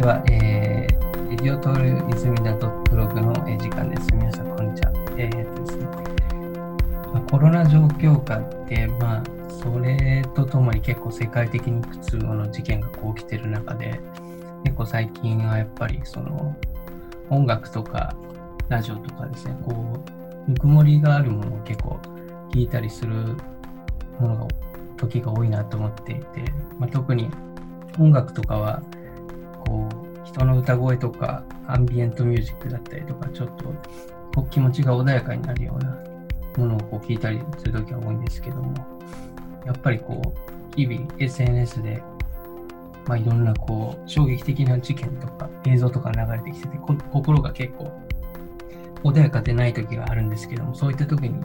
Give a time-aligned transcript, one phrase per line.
[0.00, 0.22] ちは。
[0.30, 4.08] えー、レディオトール泉田ドットログのえ時間です。
[4.14, 4.92] 皆さん、こんにちは。
[5.18, 5.84] えーとですね、
[7.12, 14.00] まあ、コロナ状況下って、まあ、それとともに結構世界的にいくつもの事件がこう起きてる中で、
[14.64, 16.56] 結構最近はやっぱりその
[17.28, 18.16] 音楽とか
[18.70, 20.02] ラジオとかですね、こ
[20.48, 22.00] う、ぬくもりがあるものを結構
[22.54, 23.36] 聞いたりする
[24.18, 24.48] ものが
[24.96, 27.28] 時が多いなと思っていて、まあ、特に
[27.98, 28.82] 音楽とかは
[29.70, 33.66] こう人の歌声とかアンビエントミュージックだったりとかちょっと
[34.34, 35.96] こう気持ちが穏やかになるような
[36.56, 38.74] ものをこう聞いたりする時は多いんですけども
[39.64, 42.02] やっぱりこう日々 SNS で、
[43.06, 46.76] まあ、いろんなこう衝撃的な事件とか映像とか流れてきてて
[47.12, 47.92] 心が結構
[49.04, 51.40] 穏やかでない時があるんですけどもそういった時に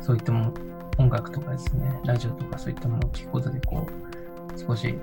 [0.00, 0.54] そういったも
[0.96, 4.98] 音楽とかですねラジオとかそういったものを聞くことでこう少し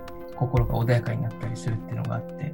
[0.48, 2.52] 心が穏やかになったりするっていうのがあって、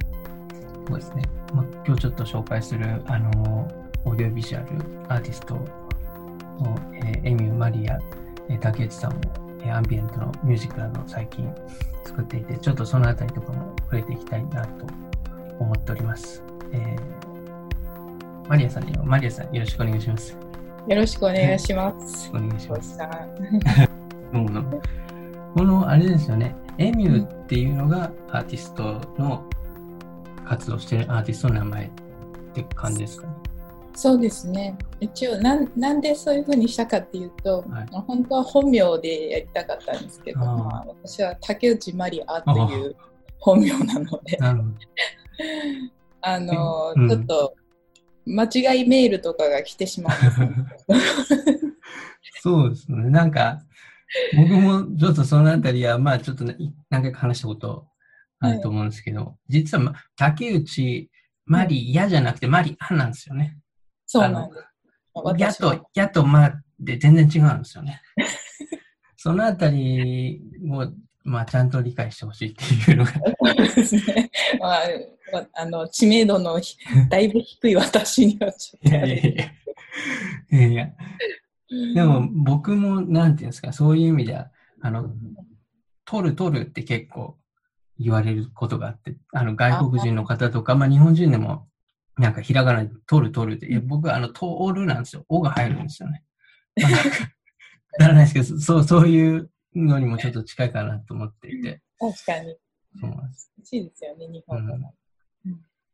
[0.86, 1.22] そうですね。
[1.54, 3.68] まあ、今日ちょっと紹介する、あの、
[4.04, 4.68] オーディオビジュアル
[5.08, 5.66] アーティストの、
[6.94, 7.98] えーエミュー・マリア、
[8.48, 9.20] えー竹内さんも、
[9.62, 11.52] えーアンビエントのミュージックなどを最近
[12.04, 14.86] 作っていて、ちょっとそのあたりとかも触れていきたいなと
[15.58, 16.42] 思っております。
[16.72, 16.98] えー
[18.48, 20.36] マリアさんには、マリアさんよろしくお願いします。
[20.88, 22.28] よろしくお願いします。
[22.30, 22.98] お願いします。
[25.54, 28.82] このあれですよね、エミューっていうのがアーティスト
[29.18, 29.44] の
[30.46, 31.90] 活動してるアーティストの名前っ
[32.54, 33.34] て感じですかね？
[33.94, 34.78] そうですね。
[34.98, 42.96] 一応なん、なんでそういうふうにしたかっていうと、はい本当は本名でやりたかったんですけど、あーまあ、私は竹内まりあっていう
[43.38, 44.38] 本名なので。
[46.22, 47.54] あの、うんちょっと
[48.26, 50.48] 間違いメールとかが来てしまうんですよ
[52.42, 53.10] そうですね。
[53.10, 53.60] なんか、
[54.36, 56.56] 僕もちょっとそのあたりは、まあちょっとね
[56.88, 57.86] 何回か話したこと
[58.40, 61.10] あると思うんですけど、実は、ま、竹内
[61.44, 63.58] マリヤじゃなくてマリアなんですよね。
[64.06, 64.64] そうなんです。
[65.38, 68.00] やと、やとまで全然違うんですよね。
[69.16, 70.86] そのあたりを、
[71.24, 74.30] まあちゃんと理解してほしいっていうのがそうですね。
[74.58, 74.78] まあ、
[75.36, 76.76] わあの知名度のひ
[77.10, 79.44] だいぶ低い私にはちょっといやいやいや。
[80.52, 80.90] いやいや。
[81.70, 84.50] でも僕も、なんていうんですか、そういう意味では、
[84.80, 85.10] あの、
[86.04, 87.38] 取る取るって結構
[87.98, 91.68] 言われることがあって、あの、外国人の方とか、まあ日本人でも、
[92.18, 95.24] なんかひらがなで取る取るって、いや僕はあの、通るなんですよ。
[95.28, 96.24] おが入るんですよね。
[96.76, 97.08] まあ、なんか、
[97.98, 102.56] らないですけど、そう、そういうのにもちょっと近いかなと思っていて、確かに。
[103.00, 103.52] そうなんです。
[103.58, 104.94] 欲しいですよね、日本語も。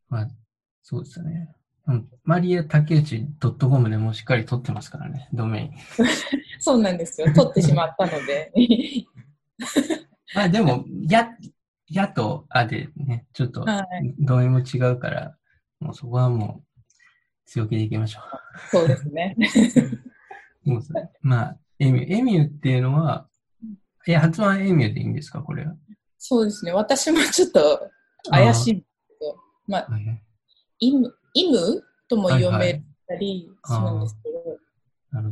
[0.09, 0.28] まあ、
[0.82, 1.56] そうですよね。
[1.88, 3.26] うん、マリア竹内
[3.60, 5.70] .com でもしっかり取ってますからね、ドメイン。
[6.58, 7.32] そうなんですよ。
[7.32, 8.52] 取ってしまったので。
[10.34, 11.28] ま あでも、や、
[11.88, 14.14] やとあでね、ちょっとはい。
[14.19, 15.36] ドメインも違うから、
[15.78, 16.82] もうそこはもう
[17.44, 18.20] 強気でいきましょ
[18.72, 19.36] そうですね。
[20.64, 20.68] う。
[20.68, 20.82] もう
[21.22, 22.12] まあ、エミュー。
[22.14, 23.28] エミューっていうのは、
[24.08, 25.76] いや、発音はエミューでいいんですか、これは？
[26.18, 26.72] そうですね。
[26.72, 27.91] 私もちょっと
[28.30, 29.36] 怪しいんですけど、
[29.68, 30.22] まあ、はいはい
[30.78, 34.58] イム、イムとも読はいめたりするんですけど。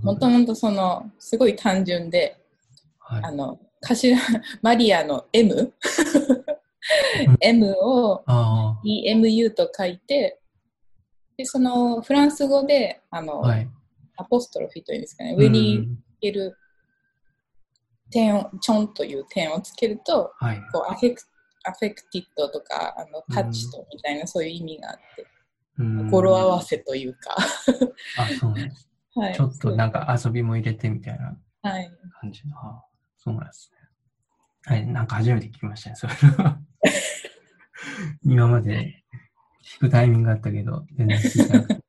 [0.02, 2.38] もともとその、すごい単純で、
[2.98, 3.24] はい。
[3.24, 4.16] あの、頭、
[4.62, 5.72] マリアの M ん。
[7.40, 10.40] M をあ EMU と書いて、
[11.36, 13.68] で、そのフランス語で、あの、あ、はい。
[14.16, 16.56] アポストロフィというんですかね、上にうんつける
[18.10, 20.60] 点を、チョンという点をつけると、はい。
[20.72, 25.26] こう affec affected とかあのタッチとみたいなそういう意味があって、
[25.78, 27.36] うん語呂合わせというか、
[28.16, 28.90] あ、そうなんです。
[29.14, 31.90] はい、ちょっとなんか遊びも入れてみたいなはい、
[32.20, 32.56] 感じの。
[32.58, 32.84] あ
[33.16, 33.78] そうなんですね。
[34.66, 36.60] はい、なんか初めて聞きましたね、それは。
[38.22, 39.02] 今まで
[39.64, 41.74] 聞くタイミングがあったけど、全然聞いてなくて。
[41.74, 41.82] そう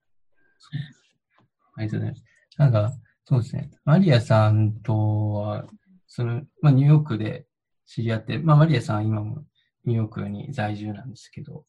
[1.78, 2.24] ありがとうございます。
[2.58, 2.94] なんか、
[3.26, 3.72] そうですね。
[3.84, 5.68] マリアさんとは、
[6.08, 7.48] その、まあ、ニューヨークで
[7.86, 9.44] 知り合って、まあ、マリアさんは今も
[9.84, 11.66] ニューヨークに在住なんですけど、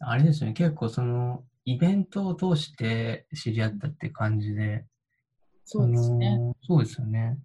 [0.00, 4.84] あれですよね、結構その、イベントを通して知り合ったって感じで、
[5.64, 6.38] そうですね。
[6.62, 7.38] そうですよね。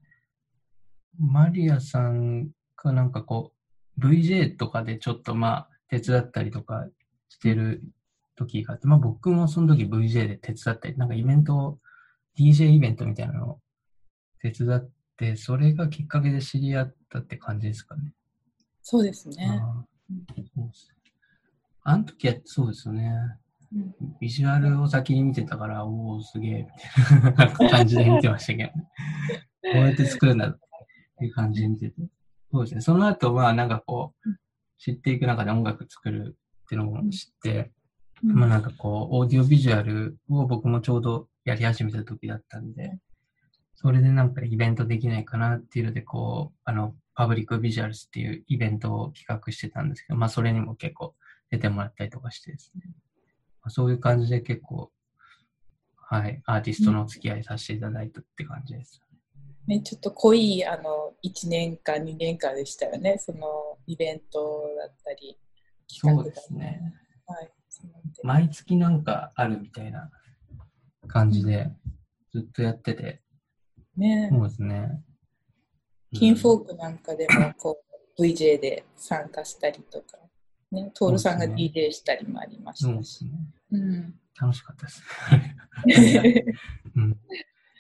[1.18, 3.54] マリアさんがなんかこ
[3.98, 6.88] う、VJ とかでちょっとまあ、手伝ったりとか
[7.30, 7.82] してる
[8.36, 11.78] 時があって、まあ僕もその時 VJ で手伝ったり、なんかイベントを、
[12.38, 13.60] DJ イベントみたいなのを
[14.42, 18.14] 手伝って、それがきっかけで知り合ったって感じですかね。
[18.82, 19.62] そうですね。
[20.56, 20.92] そうです
[21.90, 23.12] あの時はそうですよね。
[23.74, 26.68] うんビジュアルを先に見てたから、おお、すげえ、
[27.24, 28.74] みたいな感じで見てましたけど、ね、
[29.62, 30.60] こうやって作るんだっ
[31.20, 31.96] ていう感じで見てて。
[32.52, 32.82] そうですね。
[32.82, 34.30] その後は、なんかこう、
[34.80, 37.72] 知っていく中で音楽作るっていうのを知って、
[38.24, 42.98] うんまあなんかこう、オーディオビジュアルを僕もちょうどやり始めた時だったんで、
[43.76, 51.16] それでなんかイベントできないかなっていうので、こう、あの、パブリックビジュアルスっていうイベントを企画してたんですけど、まあそれにも結構
[51.50, 52.84] 出てもらったりとかしてですね。
[53.62, 54.92] まあ、そういう感じで結構、
[55.96, 59.02] はい、アーティストのお付き合いさせていただいたって感じです。
[59.68, 65.38] ね、ちょっと濃いあの1年間、2年間でしたよね、そのイベントだったり、
[65.88, 66.94] 企画そうですね。
[67.28, 67.52] はい、
[68.24, 70.10] 毎月なんかあるみたいな
[71.08, 71.72] 感じで
[72.32, 73.22] ずっとやってて、
[73.96, 75.04] ね、そうですね。
[76.14, 77.80] キンフーォークなんかでもこ
[78.18, 80.18] う VJ で参加したりとか、
[80.72, 83.26] ね、トールさんが DJ したりもありましたし。
[83.26, 83.32] ね。
[83.72, 85.04] うん楽しかったです。
[86.96, 87.20] うん、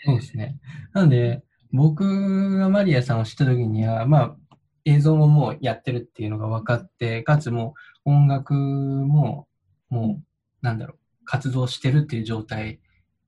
[0.06, 0.59] そうですね。
[0.91, 1.41] なので、
[1.71, 7.75] 僕がマリアさんを知った時には、まあ、映像ももうやってるっていうのが分かって、かつも
[8.06, 9.47] う音楽も、
[9.89, 10.25] もう、
[10.62, 12.81] なんだろう、活動してるっていう状態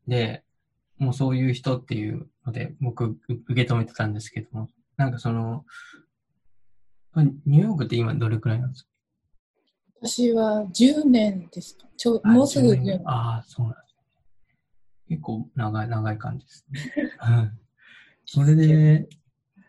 [0.08, 0.44] で、
[0.98, 5.66] もうそういう人っていうので、僕、う受け止めてたんですけども、なんかその、
[7.46, 8.91] ニューヨークって今どれくらいなんですか？
[10.02, 11.88] 私は10年ですか？
[11.98, 13.02] ちょあもうすぐ10 10年年。
[13.06, 14.02] ああ、そうなんですね。
[15.10, 16.80] 結構長い、長い感じですね。
[17.30, 17.52] うん
[18.26, 19.10] それで、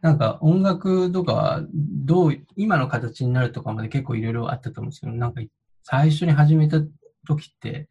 [0.03, 5.43] なんか音楽とかはどう、今の形になるとかまで結構いろいろあったと思うんですけど、なんか
[5.83, 6.81] 最初に始めた
[7.27, 7.89] 時って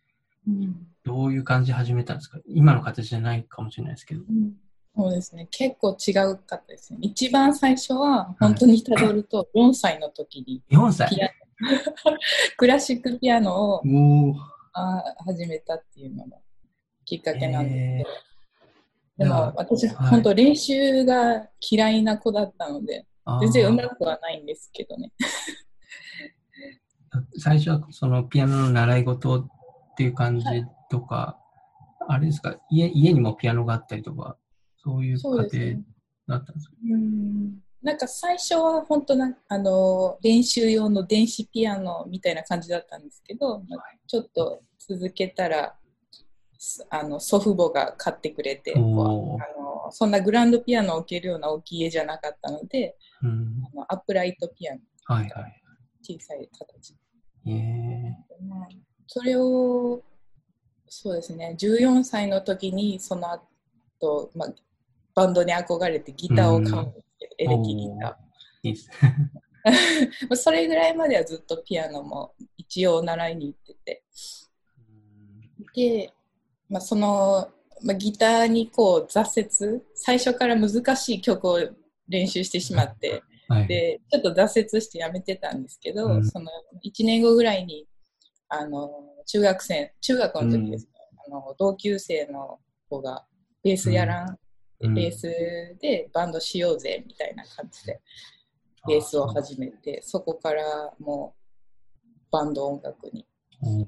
[0.47, 2.39] うんどういう感じで始めたんですか？
[2.47, 4.21] 今の形じゃないかもしれないですけど。
[4.27, 4.53] うん
[4.95, 5.47] そうですね。
[5.51, 6.99] 結構違うかったですね。
[7.01, 11.09] 一番最初は、本当にたどると、4歳の時に4歳？
[11.15, 11.31] ピアノ、
[12.57, 13.81] クラシックピアノを
[14.73, 16.37] あ始めたっていうのが
[17.05, 18.09] きっかけなんですけど。
[18.09, 18.21] え
[19.17, 20.09] でも私、はい。
[20.09, 23.05] 本当練習が嫌いな子だったので、
[23.41, 25.11] 全然うまくはないんですけどね。
[27.37, 29.47] 最初はそのピアノの習い事っ
[29.97, 30.45] ていう感じ
[30.89, 31.37] とか、
[32.07, 32.55] あれですか？
[32.71, 34.37] 家、家にもピアノがあったりとか、
[34.77, 35.83] そういう家ね。
[36.27, 36.37] 庭。
[36.39, 36.75] だったんですか？
[36.89, 45.75] うんなんか最初は本当なあの練習用の電子ピアノみたいな感じだったんですけど、まあちょっと続けたら
[46.57, 49.39] すあの祖父母が買ってくれてあの
[49.91, 53.63] そんなグランドピアノを置けるような大きい家じゃなかったのでうん。
[53.73, 54.79] あのアップライトピアノ。
[55.05, 55.61] はいはい。
[56.03, 56.95] 小さい形。
[57.47, 58.15] え
[59.07, 60.01] それを
[60.87, 61.55] そうですね。
[61.59, 64.53] 14歳の時にその後、まあ
[65.13, 66.93] バンドに憧れてギターを買う
[67.37, 68.67] エレキギター。
[68.67, 69.31] いいですね。
[70.29, 74.03] まあそれぐらいまではずっとピアノも一応習いに行ってて
[75.75, 76.13] で、
[76.69, 77.49] まあ、その、
[77.83, 81.59] まあ、ギターにこう挫折最初から難しい曲を
[82.07, 83.67] 練習してしまってはい。
[83.67, 86.49] でちょっと挫折してやめてたんですけど、うんその
[86.83, 87.85] 1年後ぐらいに
[88.47, 88.89] あの
[89.25, 90.91] 中学生中学の時ですね、
[91.27, 92.59] あの同級生の
[92.89, 93.25] 子が
[93.63, 94.37] ベースやらん、
[94.83, 95.27] うんベース
[95.79, 98.01] でバンドしようぜみたいな感じで
[98.87, 103.27] ベースを始めてそこからもうバンド音楽に、
[103.61, 103.85] おー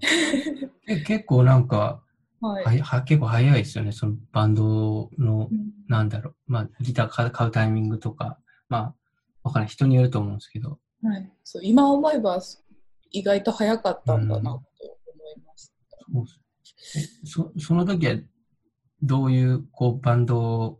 [0.87, 2.03] え結構なんか、
[2.41, 3.93] はいはは結構早いですよね。
[3.93, 8.37] そのバンドの、うんなんだろう、まあ、ギター買うタイミングとか、
[8.67, 8.95] まあ、
[9.43, 9.69] わかんない。
[9.69, 10.79] 人によると思うんですけど。
[11.03, 12.41] はい、そう今思えば
[13.11, 14.61] 意外と早かったんだなと思
[15.35, 15.97] いました。
[16.11, 16.39] そうっす
[16.97, 18.15] えそその時は、
[19.01, 20.79] どういう、こう、バンド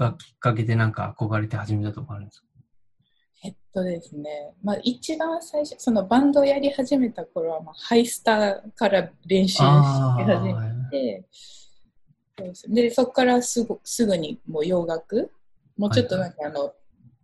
[0.00, 2.46] がきっかけでなんか憧れて始めたとかあるんですか？
[3.42, 11.24] えっとですね、まあ、一番最初、そのバンドをやり始めた頃は、まあ、ハイスターから練習し始めて、
[12.68, 15.30] でそこからすぐすぐにもう洋楽、
[15.76, 16.72] もうちょっとなんかあの、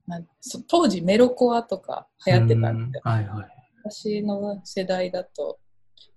[0.07, 3.47] なんそ当時メロコアとか流行ってたんで、うんはいはい。
[3.85, 5.59] 私の世代だと、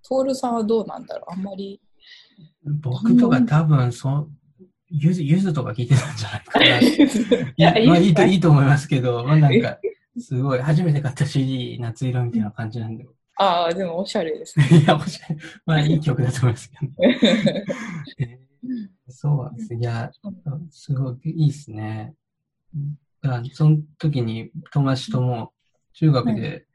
[0.07, 1.33] トールさんはどうなんだろう？
[1.33, 1.81] あんまり。
[2.63, 4.29] 僕とか多分、そう、
[4.89, 6.79] ゆず、ゆずとか聞いてたんじゃないかな。
[6.79, 9.79] いい まあいいと、いいいと思いますけど、まあなんか、
[10.19, 13.07] すごい、初めて買った CD、夏色みたいな感じなんで。
[13.37, 14.67] ああ、でもおしゃれですね。
[14.83, 15.19] いや、もし
[15.65, 16.91] まあいい曲だと思いますけど、
[18.19, 18.49] えー
[19.11, 19.73] そうなんです。
[19.73, 20.11] いや、
[20.69, 22.15] すごいいいですね。
[23.21, 25.53] だから、その時に友達とも
[25.93, 26.65] 中学で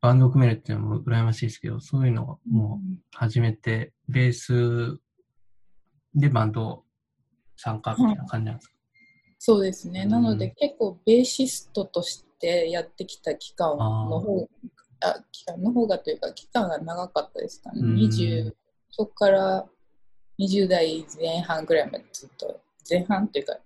[0.00, 4.98] バンドを組めるっていうのも羨ましいですけど、そういうのをもう始めて、ベース
[6.14, 6.84] でバンド
[7.60, 8.74] 参加みたいな感じなんですか、
[9.38, 10.02] そうですね。
[10.04, 14.48] うんなので結構ベーシストとしてやってきた期間の方
[15.02, 17.80] あ期間の方がというか期間が長かったですかね。
[17.82, 18.52] うん20
[18.90, 19.66] そこから
[20.38, 23.58] 20代前半ぐらいまでずっと前半というかん？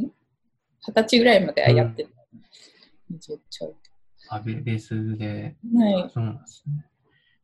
[0.00, 0.10] 二
[0.94, 2.10] 十歳ぐらいまではやってた。
[3.12, 3.74] 20ちょい。
[4.30, 6.10] あベベースで、はい。
[6.10, 6.86] そうなんですね。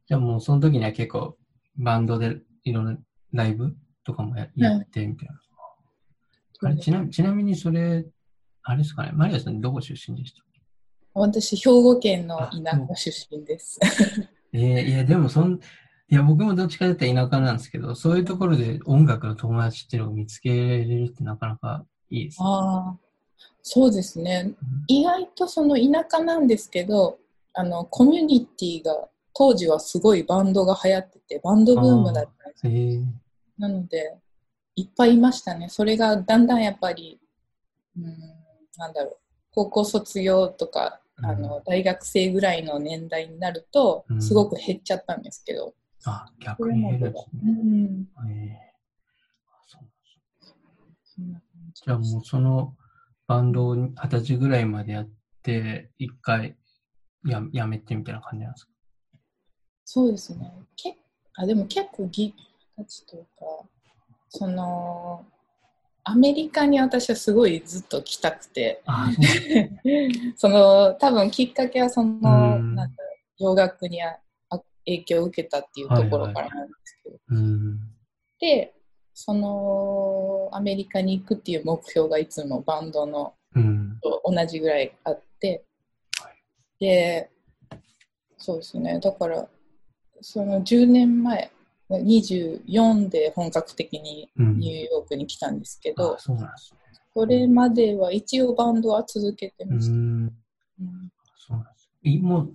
[0.06, 1.37] じゃあもうその時には結構
[1.76, 2.98] バンドでいろんな
[3.32, 5.40] ライブとかもややってみたいな。
[6.62, 8.05] あれちなちなみにそれ、
[8.62, 10.43] あれですかね、マリアさんどこ出身でした
[11.15, 13.81] 私、兵庫県の田舎出身です。
[14.53, 15.55] えー、いや、でもそん、
[16.11, 22.47] いや、僕もどっちかというと田舎なんですけど、そういうところで音楽の友達っていうのを見つけれるってなかなかいいです、ね。
[22.49, 22.97] ああ、
[23.62, 24.55] そうですね。
[24.87, 27.19] 意外とその田舎なんですけど、
[27.53, 33.05] あの、コミュニティが、当時はすごいバンドが流行ってて、バンドブームだったんですえー、
[33.59, 34.19] なので、
[34.78, 35.68] いっぱいいましたね。
[35.68, 37.20] それがだんだんやっぱり、
[37.97, 38.04] うん、
[38.76, 39.16] なんだろう、
[39.50, 44.23] 高校卒業とか、あの大学生ぐらいの年代になると、うん。
[44.23, 48.75] すごく減っちゃったんですけど、あ、逆に減るんですうね。
[51.75, 52.76] じじゃあもうその
[53.26, 55.11] バンドを二十歳ぐらいまでやっ
[55.42, 56.56] て、一回
[57.25, 58.73] ややめてみたいな感じなんですか？
[59.85, 60.52] そうですね。
[60.76, 60.97] け
[61.35, 62.32] あでも結構ギ
[62.76, 63.68] たちというか、
[64.28, 65.25] その、
[66.04, 69.11] アメリカに私はすごいずっと来たくて、あ
[70.37, 72.75] その多分きっかけはその、うん。
[72.75, 74.18] なんだろう洋楽にあ
[74.49, 77.78] あ影響を受けたっていうところからなんですけど、うん。
[78.40, 78.75] で、
[79.12, 83.99] そのアメリカに行くっていう目標がいつもバンドのうん。
[84.00, 85.64] と同じぐらいあって。
[86.20, 86.30] は、
[86.78, 87.30] で、
[88.38, 89.49] そうですね、だから、
[90.20, 91.50] その10年前、
[91.90, 96.78] 24で本格的にうんニューヨークに来たんですけど、うなんですね。
[97.14, 99.92] それまでは一応バンドは続けてうました。
[99.92, 99.97] ん。
[99.97, 100.33] うん
[101.37, 101.90] そうなんです。
[102.02, 102.52] いもう、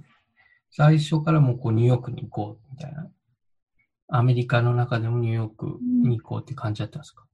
[0.71, 3.09] 最初からもうこうニューヨークに行こうみたいな。
[4.09, 7.25] アメリカの中でもニューヨークに行こうって感じだったんですか、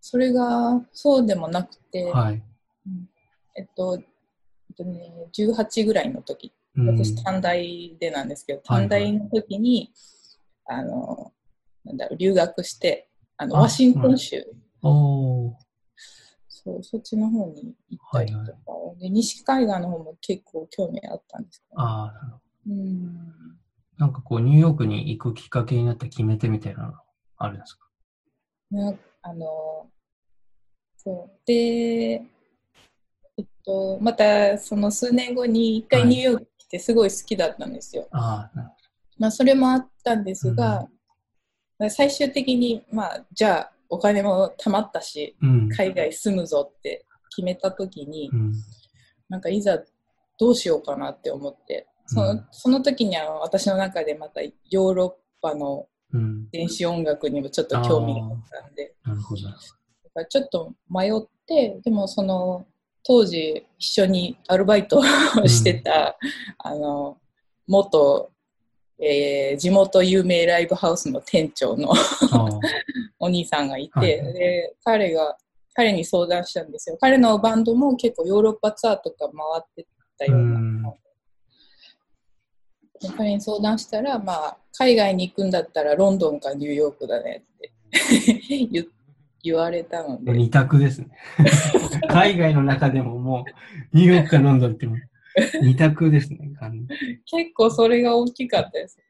[0.00, 2.42] それがそうでもなくて、はい。
[3.56, 4.02] えっと、え
[4.72, 9.92] っとね、18ぐらいの時、うん私短大でなんですけど、はいはい短大の時に、
[10.72, 11.32] あの、
[11.84, 14.46] なんだろう、留学して、あの、あワシントン州、
[14.82, 15.54] おー
[16.48, 22.40] そう、そっちの方に行ったりとか、はいで、西海岸の方も結構興味あったんですけど、ああ、なるほど。
[22.68, 23.58] うん。
[23.98, 26.94] なんかこう、ニューヨークに行くきっかけになった決め手みたいなの
[27.36, 27.86] あるんですか？
[28.70, 29.90] なあの、
[30.96, 31.40] そう。
[31.46, 38.06] で、えっと、またその数年後に一回はいニューヨーク来てすごい好きだったんですよ。
[38.10, 38.70] ああ、なる
[39.20, 40.88] まあそれもあったんですが、
[41.90, 45.36] 最終的に、まあじゃあお金も貯まったし。
[45.42, 45.68] うん。
[45.68, 48.52] 海外住むぞって決めた時に、うん。
[49.28, 49.78] なんかいざ
[50.38, 55.12] どうしようかなって思って、その,、うんその時には私の中でまたヨーロッ
[55.42, 56.48] パのうん。
[56.50, 59.42] 電子音楽にもちょっと興味があったんで、なるほど。
[59.42, 59.58] だか
[60.14, 61.12] らちょっと迷っ
[61.46, 62.66] て、でもその
[63.04, 65.02] 当時一緒にアルバイトを
[65.46, 66.16] してた、
[66.58, 67.18] あの
[67.68, 68.32] 元、
[69.02, 71.92] えー地元有名ライブハウスの店長の。
[73.22, 75.36] お兄さんがいて、はいで彼が
[75.74, 76.98] 彼に相談したんですよ。
[77.00, 79.30] 彼のバンドも結構ヨーロッパツアーとか回
[79.60, 79.86] って
[80.18, 80.94] たような。
[83.16, 87.72] 彼に相談したら、まあ、海外に行くんだったらロンドンかニューヨークだねって
[88.70, 88.86] 言
[89.42, 91.08] 言われたので、二択ですね。
[92.10, 93.46] 海外の中でもも
[93.94, 94.86] う、ニューヨークかロンドンって
[95.62, 96.50] 二択ですね。
[97.26, 99.04] 結構それが大きかったですね。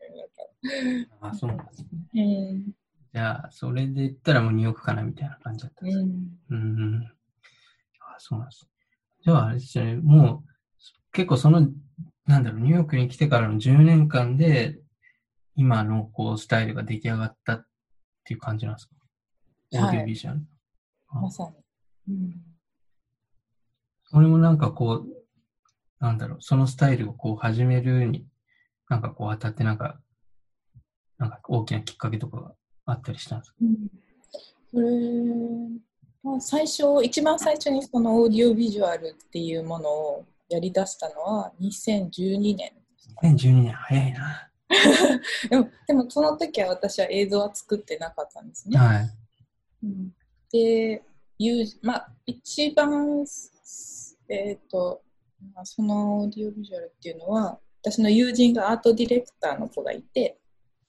[1.20, 1.88] ああ、そうなんですね。
[2.14, 2.72] うん
[3.12, 6.12] じゃあ、それで言ったらもうニューヨークかなみたいな感じだったんですね。
[6.50, 6.62] うんう
[6.98, 7.04] ん。
[7.98, 8.68] あそうなんです。
[9.24, 9.96] じゃあ、あれですよね。
[9.96, 10.50] もう、
[11.10, 11.68] 結構その、
[12.26, 14.78] なんだろう、ニューヨークに来てからの10年間で、
[15.56, 17.66] 今のこう、スタイルが出来上がったっ
[18.22, 18.94] ていう感じなんですか？
[19.74, 20.46] オはいーディオビジュアル。
[21.08, 21.52] あまさ
[22.06, 22.14] に。
[22.14, 22.44] うん
[24.04, 25.19] それもなんかこう、
[26.00, 28.26] なんだろう、そのスタイルをこう始めるに、
[28.88, 30.00] なんかこう当たってなんか、
[31.18, 32.54] なんか大きなきっかけとかが
[32.86, 33.56] あったりしたんですか？
[34.72, 34.88] それ
[36.22, 42.72] まあ最初、一番最初にそのオーディオビジュアルっていうものをやり出したのは2012年。
[43.22, 44.50] 2012年早いな。
[45.48, 48.78] でも、でもその時は私は映像は作ってなかったんですね。
[48.78, 49.10] はい。
[49.84, 50.14] うん
[50.52, 51.02] で、
[51.82, 53.24] まあ、一番、
[54.28, 55.09] えっ、と、まあ、
[55.64, 60.38] そのオーディオビジュアルっていうのは、私の友人がアートディレクターの子がいて、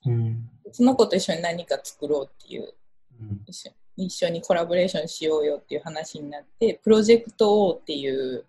[0.05, 0.49] うん。
[0.71, 2.73] その子と一緒に何か作ろうっていう
[3.19, 3.41] うん。
[3.45, 8.45] 一緒一緒にコラボレーションしようよっていう話になって、プロジェクト O っていう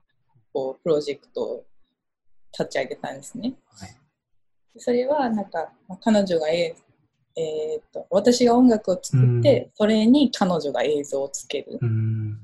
[0.53, 1.65] こうプロジェクトを
[2.59, 3.55] 立ち上げたんですね。
[3.75, 3.97] はい
[4.79, 6.75] それはなんか、まあ彼女がえ
[7.37, 11.79] えーっと私が音楽を作って、それに彼女が映像をつける。
[11.81, 12.39] うん。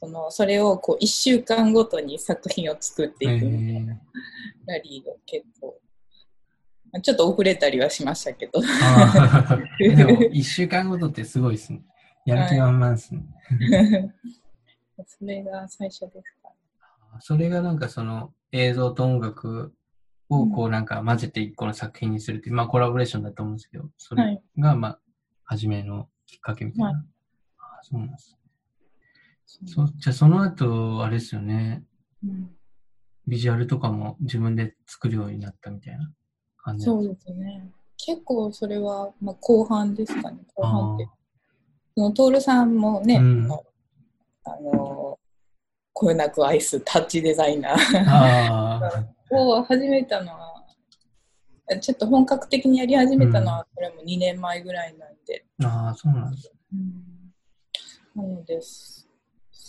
[0.00, 3.96] そのそれをこう1週間ごとに作品を作ってえいくみたいなー
[4.66, 5.78] ラリーが結構
[7.02, 8.60] ちょっと遅れたりはしましたけど。
[9.78, 11.82] でも、1週間ごとってすごいですね。
[12.26, 13.22] やる気満々ですね。
[15.06, 16.50] それが最初ですか。
[17.20, 19.72] それがなんかその映像と音楽
[20.28, 24.42] をこうなんか混ぜて一個の作品にするっていう、まあコラボレーションだと思うんですけど、それはい。
[24.58, 25.00] がまあ、
[25.44, 26.86] 初めのきっかけみたいな。
[26.86, 26.96] はい
[27.58, 28.39] あーそうなんです。
[29.66, 31.84] そじゃあその後、あれですよね、
[32.24, 32.50] うん
[33.26, 36.10] ビジュアルとかも自分で作るようになったみたいな
[36.56, 37.70] 感じそうですね。
[37.96, 40.38] 結構それは、まあ、後半ですかね。
[40.54, 41.08] 後半って。
[41.96, 45.18] その徹さんもね、うんあの
[45.92, 49.04] こよなく愛すタッチデザイナー
[49.36, 50.64] を始めたのは、
[51.80, 55.44] ちょっと本格的にやり始めたのは、これも2年前ぐらいなんで。
[55.60, 56.52] ー、あーそうなんです。
[58.16, 58.60] なので、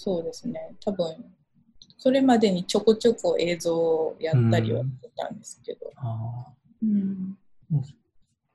[0.03, 0.75] そうですね。
[0.83, 1.05] 多分、
[1.99, 5.91] それまでにちょこちょこ映像をやったりはしてたんですけど。
[5.97, 6.47] あ
[6.81, 7.83] うんー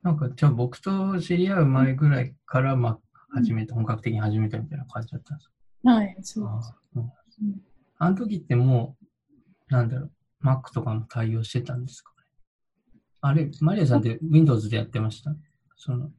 [0.03, 2.99] なんか、じゃあ僕と知り合う前ぐらいから、まあ、
[3.37, 5.49] 始めた、本格的に始めたみたいな感じだったんです
[5.85, 5.91] か？
[5.93, 6.75] はい、そうあです。
[6.97, 7.63] ーうんうん
[7.99, 8.97] あの時っても
[9.71, 10.11] う、なんだろう、
[10.45, 12.27] Mac とかも対応してたんですかね？
[13.21, 15.31] あれ、マリアさんって Windows でやってました？
[15.77, 16.11] その、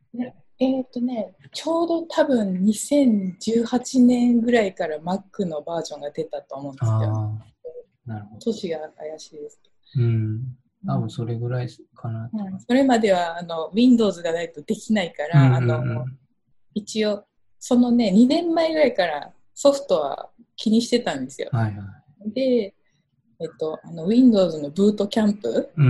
[0.59, 6.91] えっ、とね、ちょうど多分2018年ぐらいから Mac のバージョンが出たと思うんですよ。
[6.91, 7.03] あ
[8.07, 8.39] あ、なるほど。
[8.41, 9.59] 年が怪しいです
[9.95, 10.41] けうん。
[10.83, 10.93] ど。
[10.93, 12.29] 多分それぐらいかな。
[12.33, 16.05] うんそれまではあの Windows がないとできないから、あうんうんうんの
[16.73, 17.25] 一応、
[17.59, 21.49] そのね、2年前ぐらいからソフトは気にしてたんですよ。
[21.51, 21.83] はいは
[22.25, 22.31] い。
[22.31, 22.75] で、
[23.39, 25.89] えっと、あの Windows のブートキャンプうんう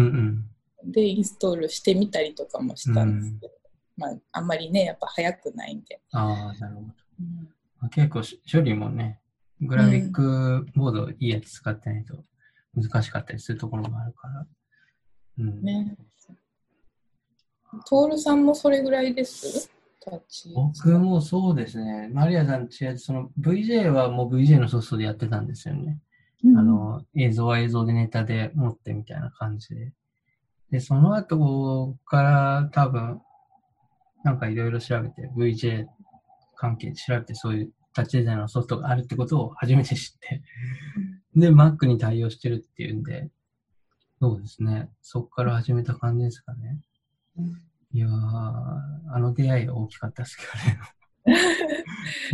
[0.89, 0.91] ん。
[0.91, 3.53] でインストールしてみたりとかもしたんですけど、
[3.97, 5.99] まあ、あんまりね、やっぱ早くないんで。
[6.11, 6.87] ああ、なるほど。
[7.19, 7.49] うん
[7.79, 9.19] まあ結構し処理もね、
[9.61, 12.23] グラフィックボードいいやつ使ってないと
[12.75, 14.47] 難しかったりするところもあるから。
[15.39, 15.61] うん。
[15.61, 15.95] ね。
[17.87, 19.69] トールさんもそれぐらいです？
[20.55, 22.09] 僕もそうですね。
[22.13, 25.99] マリアさん違う、その VJ はもう VJ のソフトでやってたんですよね。
[26.45, 29.91] うんあの、映像は映像でネタで持ってみたいな感じで。
[30.71, 33.21] で、その後から多分、
[34.27, 35.85] なんかいろいろ調べて、VJ
[36.57, 40.41] 関係で調べて、そういうタッチデザインのソフトがあるってことを初めて知って、
[41.33, 43.29] で、Mac に対応してるっていうんで、
[44.19, 44.89] そうですね。
[45.01, 46.81] そこから始めた感じですかね。
[47.37, 47.61] うん
[47.93, 50.43] いやー、あの出会いは大きかったですけ
[51.25, 51.45] どね。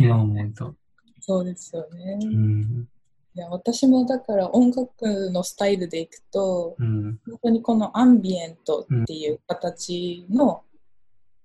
[0.00, 0.74] 今思うと。
[1.20, 2.18] そうですよね。
[2.20, 2.88] うん。
[3.36, 7.20] いや私もだから音楽のスタイルでいくと、うん。
[7.24, 10.64] 本当にこのアンビエントっていう形の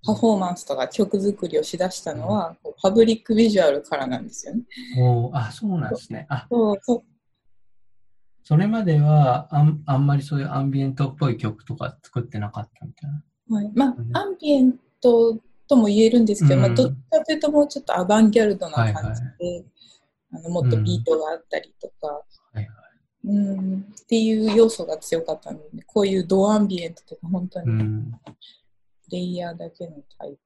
[0.06, 4.64] パフォーマンスとか曲作りをしだしたのは、こうパブリックビジュアルからなんですよね。
[4.98, 6.26] おーあ、そうなんですね。
[6.30, 7.04] あ、そうそう。
[8.44, 13.58] それまではあんあんまりそういうアンビエントっぽい曲とか作ってなかったみたいな。
[13.58, 13.72] はい。
[13.76, 14.18] まうん。
[14.18, 16.62] あ、アンビエントとも言えるんですけど、うん。
[16.62, 19.66] まあ、どっちかというともうちょっとアバンギャルドな感じで、はいはい。
[20.32, 22.24] あのもっとビートがあったりとか、は
[22.56, 22.68] いはい。
[23.26, 28.12] うん、っていう要素が強かったので、こういうドアンビエントとか本当にうん。
[29.12, 30.38] レイヤーだけのタイプ。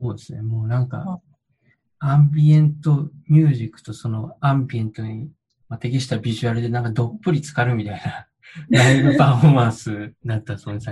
[0.00, 0.42] そうですね。
[0.42, 1.20] もうなんはか、
[1.98, 5.30] アンビエントミュージックとそのアンビエントに
[5.68, 8.28] まあ適したビジュアルでなんかどっぷり浸かるみたいな
[8.70, 10.90] ライブパフォーマンスだったそうです。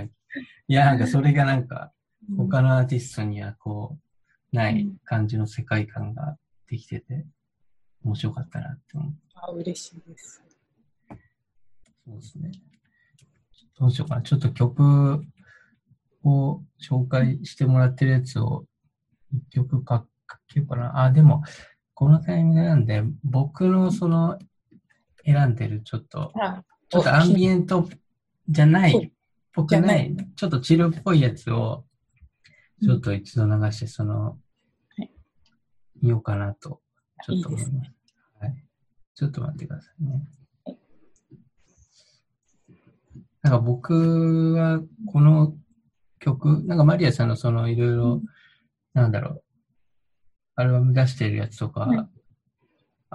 [0.67, 1.91] いや、なんかそれがなんか
[2.37, 3.97] 他のアーティストにはこ
[4.51, 7.25] う、ない感じの世界観ができてて、
[8.03, 9.13] 面白かったなって思う。
[9.35, 10.41] あ嬉しいです。
[12.05, 12.51] そうですね。
[13.79, 14.21] どうしようかな。
[14.21, 15.23] ちょっと曲
[16.23, 18.65] を紹介してもらってるやつを
[19.31, 20.05] 一曲か
[20.47, 21.03] けようかな。
[21.03, 21.43] あ、でも、
[21.93, 24.39] このタイミングなんで、僕のその
[25.25, 27.87] 選んでるちょっと、あちょっとアンビエント
[28.47, 29.11] じゃない、
[29.53, 31.85] ぽくない、ちょっとチルっぽいやつを、
[32.81, 34.35] ちょっと一度流して、その、は
[34.99, 35.11] い
[36.01, 36.81] 見ようかなと、
[37.23, 37.91] ちょっと思いいいます。
[38.39, 38.65] はい。
[39.15, 40.11] ちょっと待ってくださいね。
[40.11, 40.23] はい
[43.43, 45.53] なんか僕はこの
[46.23, 48.21] 曲、なんかマリアさんのそのいろいろ、
[48.93, 49.43] なんだろう、
[50.55, 52.07] アルバム出してるやつとか、はい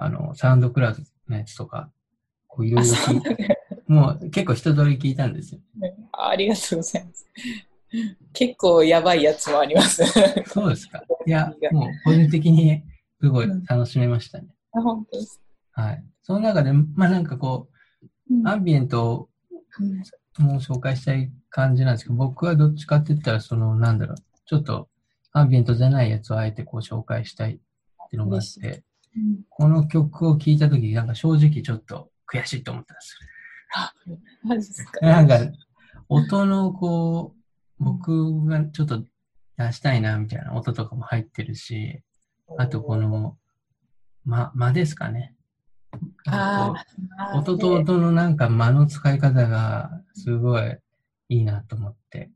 [0.01, 1.91] あの、サウンドクラウドのやつとか、
[2.47, 5.61] こういろあいろ聞いそうだねもう結構一通り聞いたんですよ。
[6.13, 7.25] あありがとうございます。
[8.33, 10.03] 結構やばいやつもあります。
[10.45, 11.03] そうですか。
[11.25, 12.83] いや、 もう個人的に
[13.19, 14.47] すごい楽しめましたね。
[14.73, 15.41] あ本当です。
[15.71, 16.03] はい。
[16.21, 17.67] その中で、まあなんかこ
[18.29, 19.29] うアンビエント
[19.79, 20.03] うん
[20.37, 24.89] も紹介したい感じなんですけど、僕はどっちかって言ったら、その、なんだろう、ちょっと
[25.31, 27.57] アンビエントじゃないやつをあえてこう紹介したいっ
[28.09, 28.83] ていうのがあって、うん
[29.49, 33.17] この曲を聴いたとき、なんか正直ちょっと悔しいと思ったんです
[33.75, 33.93] あ
[34.43, 34.87] マジですよ。
[34.91, 35.05] か？
[35.05, 35.39] なんか、
[36.07, 37.33] 音のこ
[37.79, 39.03] 僕がちょっと
[39.57, 42.01] 出したいなみたいな音とかも入ってるし、
[42.57, 43.35] あとこの、
[44.25, 45.33] 間、間ですかね。
[46.27, 46.73] あ
[47.17, 50.77] あ、音と音のなんか間の使い方がすごい
[51.29, 52.29] いいなと思って、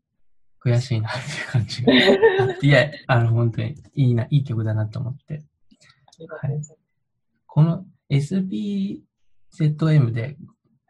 [0.63, 1.93] 悔しいなっていう感じが。
[2.61, 5.35] いや、あの本当にいいな、いい曲だなと思って。
[5.35, 5.37] あ
[6.19, 6.77] りがとうござい
[7.45, 10.37] この SPZM で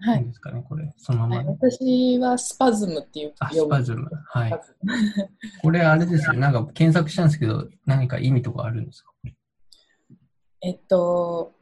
[0.06, 0.94] はいですかね、これ。
[0.98, 1.52] そのまはい、ま。
[1.52, 4.10] 私はスパズムっていうあ、スパズム。
[4.26, 4.62] はい。
[5.62, 6.34] これあれですよ。
[6.36, 9.12] なんか検索したんですけど、何か意味とかあるんですか？
[10.62, 11.54] えっと、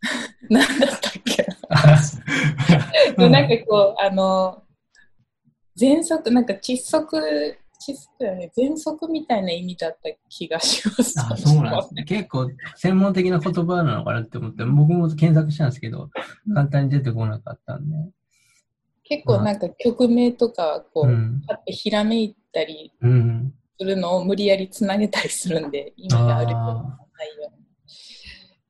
[0.48, 1.46] なんだったっけ？
[3.16, 4.62] う んなんかこう、あの、
[5.78, 7.16] 喘息、なんか窒息、
[7.80, 11.14] 窒息だよね、喘息みたいな意味だった気がします。
[11.20, 12.04] あ、そうなんですね。
[12.04, 16.10] 結構専門的な言葉なのかなって思って、僕も検索したんですけど、
[16.54, 17.96] 簡単に出てこなかったんで。
[19.04, 21.42] 結構なんか曲名とか、こう、うん。
[21.46, 23.54] パッてひらめいたりうん。
[23.78, 27.52] するのを無理やりつなげたりするんで、意味があるようあなないよ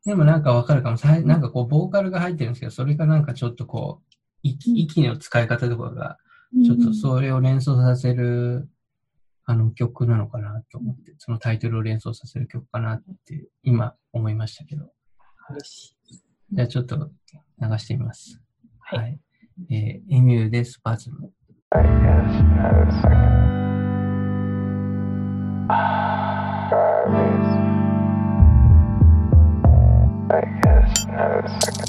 [0.08, 0.96] でもなんかわかるかも。
[1.26, 6.16] なんかこう、ボーカルが入ってるんですけど、それがなんかちょっとこう、息息の使い方とかが、
[6.50, 8.70] なちょっとそれを連想させる、
[9.44, 14.90] あの曲なのかなと思って、そのタイトルを連想させる曲かなって、今思いましたけど。
[16.52, 16.96] じゃあちょっと
[17.60, 18.40] 流してみます。
[18.80, 19.20] はい
[19.68, 19.74] い。
[19.74, 21.30] えーエミューでスパズム。
[21.70, 21.84] I
[25.68, 26.17] guess
[30.30, 31.88] I guess not a second.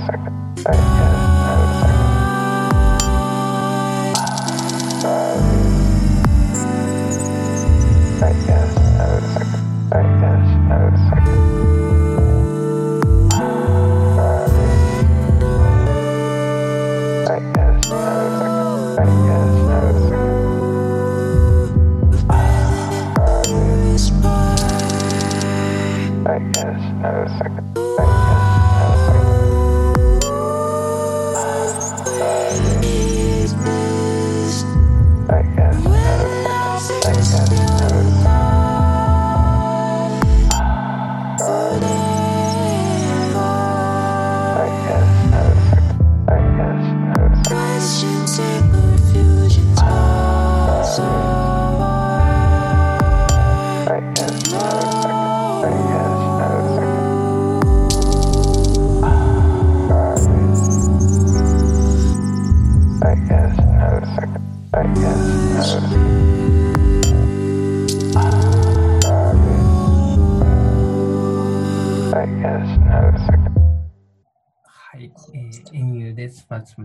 [0.06, 0.44] second.
[0.66, 1.13] I guess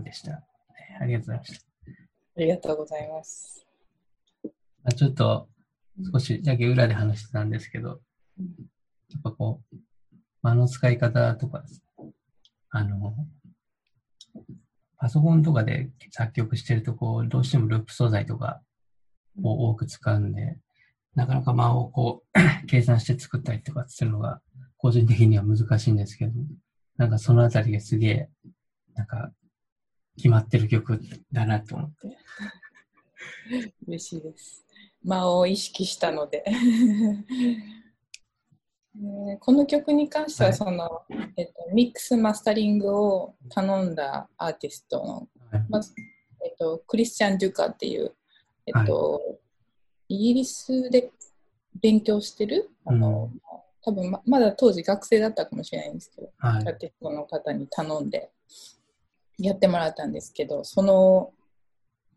[0.00, 0.42] ムでした。
[1.00, 1.66] ありがとうございました。
[2.36, 3.66] ありがとうございます。
[4.44, 4.50] ま
[4.86, 5.48] あ、ちょっと
[6.12, 7.94] 少しだけ裏で話してたんですけど、や
[9.18, 9.76] っぱこう、
[10.42, 11.64] 間の使い方とか
[12.70, 13.14] あの、
[14.96, 18.62] パソコンとかで作曲してると、こう、どうしてもループ素材とか
[19.42, 20.56] を多く使うんで、
[21.14, 24.40] なかなか間をこう、 計算して作ったりとかするのが、
[24.76, 26.32] 個人的には難しいんですけど、
[26.96, 28.28] なんかそのあたりがすげえ、
[28.94, 29.32] なんか、
[30.20, 31.00] 決まってる曲
[31.32, 32.18] だなと思って。
[33.88, 34.66] 嬉しいです。
[35.02, 36.44] 間を意識したので。
[36.46, 36.50] え
[39.00, 41.02] ーこの曲に関してははいその、
[41.36, 45.94] えっと、ミックスマスタリングを頼んだアーティストのはいまず、
[46.44, 48.14] えっと、クリスチャン・デュカっていう、
[48.66, 49.38] えっと
[50.08, 51.10] イギリスで
[51.80, 53.30] 勉強してるあの、
[53.82, 58.30] 多分ままだ当時学生だったかもしれないんですけど、はいアーティストの方に頼んで
[59.40, 61.32] やってもらったんですけどその、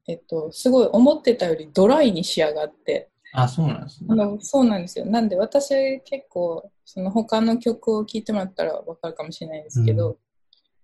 [0.08, 3.10] えっと、すごい思ってたよりドライに仕上がって。
[3.34, 4.08] あ、そうなんですね。
[4.12, 4.16] あ。
[4.16, 5.06] のそうなんですよ。
[5.06, 10.18] なんで私結構その他の曲を聴いてもらったら分かるかもしれないんですけど、う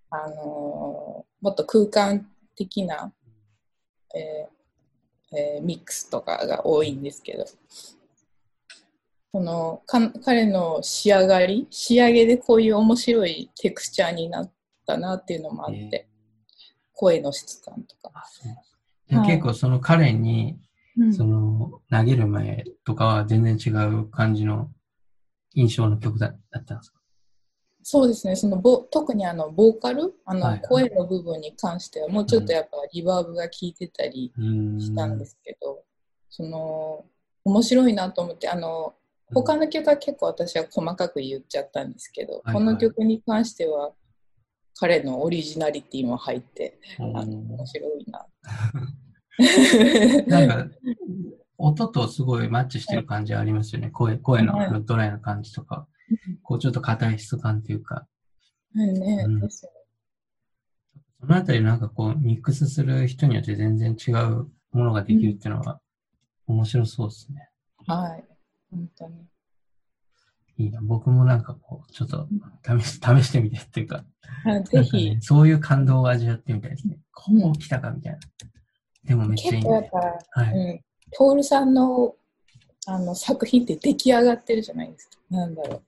[0.09, 3.13] あのもっと空間的な、
[4.15, 7.45] えーえーミックスとかが多いんですけど
[9.31, 14.51] そのか彼の仕上がり仕上げでこういう面白いテクスチャーになっ
[14.87, 16.07] たなっていうのもあって、
[16.99, 18.11] 声の質感とか、
[19.09, 19.27] はい。
[19.27, 20.59] 結構その彼に、
[20.97, 21.13] うん。
[21.13, 24.69] その投げる前とかは全然違う感じの
[25.53, 26.99] 印象の曲だだったんですか？
[27.83, 28.35] そうですね。
[28.35, 30.13] そのボ特にあのボーカル？
[30.25, 30.61] あの、はい。
[30.67, 34.33] 声の部分に関してはもうちょっとやっぱリバーブが効いてたり
[34.77, 35.85] したんですけど、
[36.29, 37.05] その
[37.45, 38.93] 面白いなと思ってあの
[39.33, 42.53] 他の曲は結構私は細かく言っちゃったんですけど、はい。
[42.53, 43.91] この曲に関しては
[44.79, 48.25] 彼のオリジナリティも入って、うんあの面白いな。
[50.27, 50.75] なんか、
[51.57, 53.89] 音とすごいマッチしてる感じありますよね。
[53.89, 55.85] 声声のはいあのドライな感じとか、
[56.43, 58.07] こうちょっと硬い質感というか、
[58.75, 59.67] はいね、そ
[61.25, 65.81] のあたりなんかこうミックスする人によって全然違うものができるっていうのは
[66.47, 67.49] 面白そうですね。
[67.85, 68.23] はい、
[68.71, 69.25] 本当に。
[70.59, 70.79] いいな。
[70.81, 72.27] 僕もなんかこう、ちょっと
[72.63, 74.03] 試し試してみてっていうか、
[74.43, 76.97] はいぜひ、ね、そういう感動を味わってみたいですね。
[77.11, 78.19] こう来たかみたいな。
[79.05, 79.69] でもめっちゃいいね。
[79.69, 79.89] 結構やっ
[80.33, 80.53] ぱ、はい。
[80.53, 82.15] うん、徹さんの
[82.85, 85.17] あの作品って出来上がってるじゃないですか。
[85.29, 85.81] なんだろう。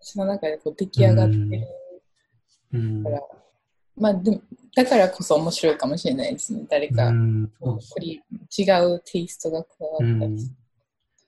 [0.00, 1.66] 私の中でこう出来上がってる
[2.74, 3.02] うん。
[3.04, 3.20] から、
[3.96, 4.42] まあでも、
[4.74, 6.64] だからこそ面白いかもしれないですね。
[6.68, 8.14] 誰か、うん、そう違
[8.94, 10.38] うテイストが加わうんったり。。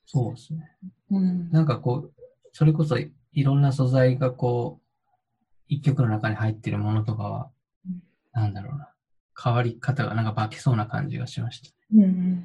[0.06, 0.70] そうですね。
[1.10, 2.12] うんなんかこう、
[2.52, 3.12] それこそい
[3.44, 4.86] ろんな素材がこう、
[5.68, 7.50] 一曲の中に入ってるものとかは
[7.86, 8.92] うん、なんだろうな。
[9.42, 11.70] 変わり方がなんか化けそうな感じがしました。
[11.94, 12.44] うん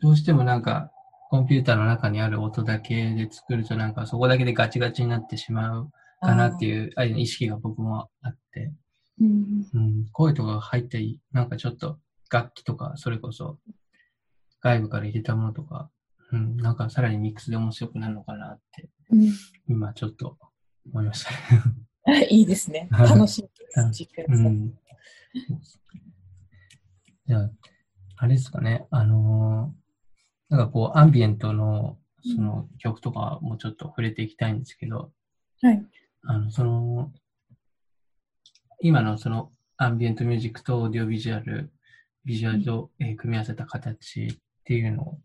[0.00, 0.90] どうしてもなんか、
[1.28, 8.72] コンピューターの中にある音だけで作るとなんかそこだけでガチガチになってしまうかなっていうあ意識が僕もあって、
[9.20, 9.66] うん。
[9.74, 11.98] うん、声とかが入ったり、なんかちょっと
[12.30, 13.58] 楽器とか、それこそ
[14.60, 15.90] 外部から入れたものとか、
[16.32, 19.32] うん、なんかさらにミックスで面白くなるのかなって、うん
[19.68, 20.36] 今ちょっと
[20.92, 21.36] 思いましたね。
[22.06, 22.88] あ いいですね。
[22.90, 24.02] はい楽しみです。
[24.28, 24.78] う感ん。
[27.26, 27.50] じゃあ、
[28.16, 29.80] あれですかね、あのー
[30.50, 35.12] なんかこう、アンビエントのその曲とかもちょっと触れていきたいんですけど、
[35.62, 35.86] はい。
[36.24, 37.12] あの、その、
[38.80, 41.70] 今のそのアンビエントミュージックとオーディオビジュアル、
[42.24, 45.20] ビジュアルと、えー組み合わせた形っていうのを、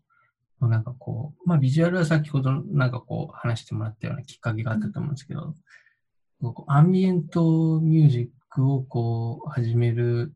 [0.60, 5.54] なんかこう、まあビジュアルは先ほどなんかこう話してもらったようなきっかけがあったと思うんですけど、
[6.40, 10.32] こうアンビエントミュージックをこう始める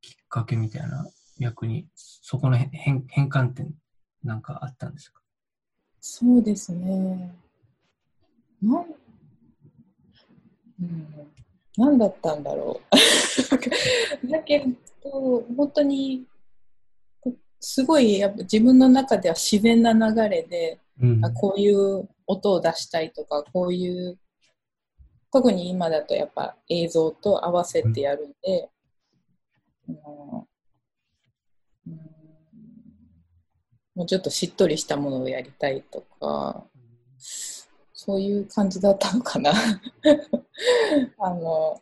[0.00, 1.06] きっかけみたいな、
[1.40, 3.74] 逆にそこの変変換点
[4.22, 5.20] なんかあったんですか？
[6.00, 7.34] そうですね。
[8.62, 8.86] なん、
[10.80, 11.08] うん、
[11.76, 12.80] なんだったんだろ
[14.24, 14.26] う。
[14.30, 14.64] だけ
[15.02, 16.24] ど、本当に、
[17.66, 24.18] すごいやっぱ自分の中では自然な流れで、うんあこういう音を出したいとか、こういう、
[25.32, 28.68] 特に今だとやっぱ映像と合わせてやるんで、
[29.88, 30.46] あの
[31.86, 31.94] うん
[33.94, 36.64] もうちょっとしっとりしたものをやりたいとか、
[37.18, 39.52] そういう感じだったのかな。
[41.18, 41.80] あの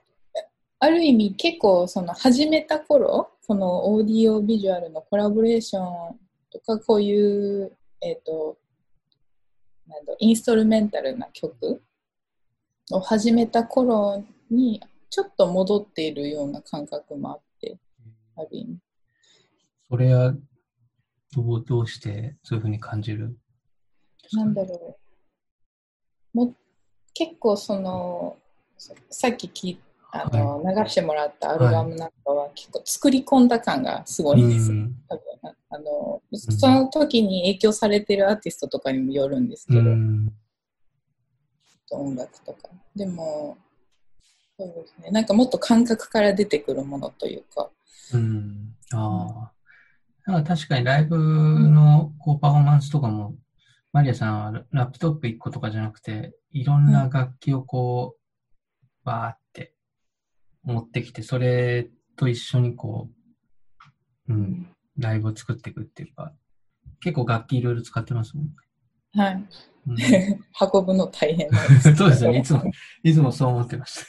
[0.78, 6.18] ある意味結構その始めた頃そのオーディオビジュアルのコラボレーション
[6.50, 8.56] とかこういう、えー、と
[9.86, 11.82] なんだインストルメンタルな曲
[12.92, 17.76] を始めた頃にちょっと戻っているような感覚もあって
[18.36, 18.78] ある意味。
[19.90, 20.32] それは
[21.36, 23.36] どうどうしてそういうふうに感じる
[24.32, 24.96] なんだろ
[26.32, 26.38] う。
[26.38, 26.54] も
[27.12, 28.38] 結構その
[28.78, 29.78] ささっき聞い
[30.14, 34.94] あの、流してもらったアルバムなんかは結構作り込んだ感がすごいんですよ、うん。
[35.08, 35.22] 多分。
[35.74, 40.32] あのその時に影響されてるアーティストとかにもよるんですけど、うん。
[41.92, 42.68] 音楽とか。
[42.94, 43.56] でも
[44.58, 45.10] そうですね。
[45.10, 47.70] なんかもっと感覚から出てくるものというか。
[48.12, 48.74] うん。
[48.92, 49.50] あ
[50.26, 50.30] あ。
[50.30, 53.34] なんか確かにライブのこうパフォーマンスとかも、
[53.92, 58.20] マリアさんはララップトップ1個とかじゃなくて、いろんな楽器をこう、
[59.04, 59.41] バーって
[60.64, 63.08] 持ってきて、それと一緒にこ
[64.28, 66.32] う、うん、ライブを作っていくっていうか、
[67.00, 68.52] 結構楽器いろいろ使ってますもんね。
[69.14, 69.34] はい。
[69.34, 69.46] うん
[70.72, 72.38] 運ぶの大変なんです そうですよね。
[72.38, 72.62] いつも、
[73.02, 74.06] いつもそう思ってました。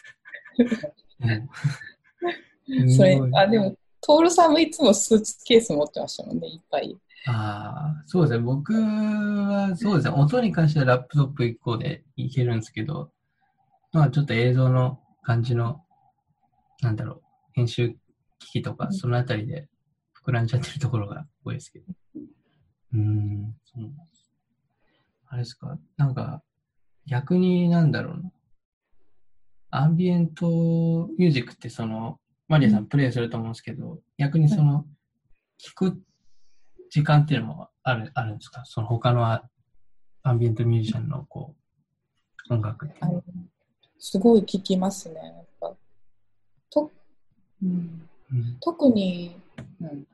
[1.25, 6.97] うんそれあ、でも、トールさんもいつもスーツケース持ってましたもんね、いっぱい。
[7.27, 8.39] ああ、そうですね。
[8.39, 10.13] 僕は、そうですね。
[10.15, 13.11] 音に関してはラップトップ1個でいけるんですけど、
[13.91, 15.82] まあちょっと映像の感じの、
[16.83, 17.21] なんだろう、
[17.53, 17.95] 編集
[18.39, 19.67] 機器とか、そのあたりで
[20.23, 21.85] 膨らんじゃってるところが多いですけど。
[22.93, 24.29] うーん、そうなんです。
[25.27, 26.43] あれですか、なんか、
[27.05, 28.31] 逆になんだろうな。
[29.71, 34.85] アンビエントミュージックってその、マリアさんプレイすると思うんですけど、逆にその、
[35.59, 36.03] 聞く
[36.91, 38.63] 時間っていうのもある、あるんですか？
[38.65, 39.43] その他のア
[40.23, 41.55] アンビエントミュージシャンのこ
[42.49, 43.23] う、音楽っていうのは。
[43.97, 45.47] すごい聞きますね。
[46.73, 46.91] と
[47.61, 47.69] うん、
[48.31, 49.35] うん特に、
[49.81, 50.07] うん、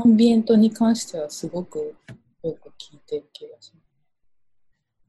[0.00, 1.94] アンビエントに関してはすごく
[2.42, 3.84] よく聞いてる気がします。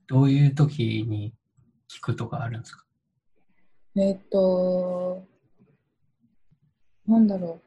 [0.07, 1.33] どういう時に
[1.89, 2.85] 聞くとかあるんですか？
[3.97, 5.23] えっ、と、
[7.07, 7.61] なんだろ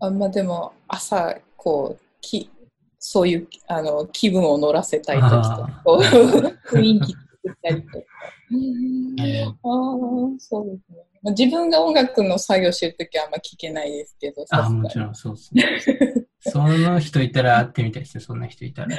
[0.00, 0.06] う。
[0.06, 2.50] あまあでも、朝、こう、き
[2.98, 6.02] そういうあの気分を乗らせたい時とかあ、こう
[6.70, 8.06] 雰囲気作ったりとか。
[9.18, 9.56] えーああ、
[10.38, 11.04] そうですね。
[11.22, 16.26] まあ、自分が音楽の作業してるときはあんま聞けないですけど、あ、もちろんそうですね。
[16.40, 18.96] その人いたら会ってみたいですね、そんな人いたら。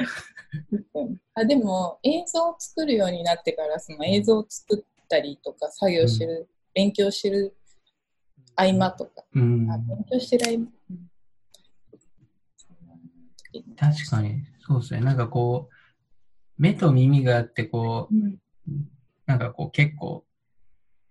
[0.94, 7.56] うんあでも、映像を作るようになってから、その映像を作ったりとか、作業してる、勉強してる
[8.56, 9.70] 合間とか、うん。
[9.70, 10.66] あ勉強してる合間、
[13.76, 15.00] 確かに、そうですね。
[15.00, 15.74] なんかこう、
[16.56, 18.38] 目と耳があって、こう、うん
[19.26, 20.24] なんかこう結構、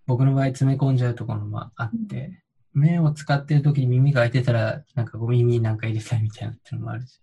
[0.06, 7.22] 僕の場合詰め込んじゃうところもあって、目を使ってる時に耳が開いてたら、なんかこう耳になんか入れたいみたいなっていうのもあるし。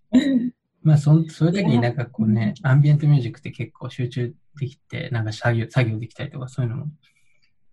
[0.83, 6.87] まあそん、そういう時になんかこうね、アンビエントミュージックって結構集中できて、なんか作業、作業できたりとかそういうのも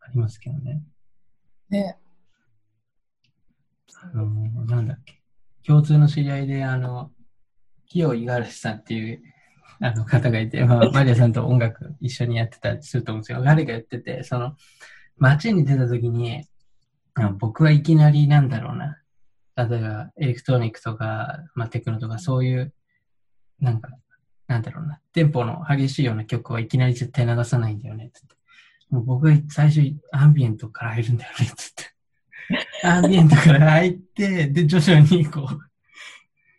[0.01, 0.83] ありますけどね。
[1.69, 1.97] ね、
[4.03, 5.21] あのーなんだっけ。
[5.65, 7.11] 共通の知り合いで、あの、
[7.87, 9.21] 清五十嵐さんっていう
[9.79, 14.55] あの方がいて、まあ、 マリアさんと音楽一緒にやってたりすると思うんですけど、彼が言ってて、その、
[15.17, 16.45] 街に出た時に、
[17.15, 18.97] あ僕はいきなりなんだろうな。
[19.55, 22.73] 例えば、エレクトロニックとか、まあ、テクノとか、そういう、
[23.59, 23.89] なんか、
[24.47, 25.01] なんだろうな。
[25.13, 28.35] テンポの激しいような曲はいきなり絶対流さないんだよね、つって。
[28.89, 31.83] もう僕は最初、アンビエントから入るんだよね、つって。
[32.87, 35.66] アンビエントから入って、で、徐々にこう、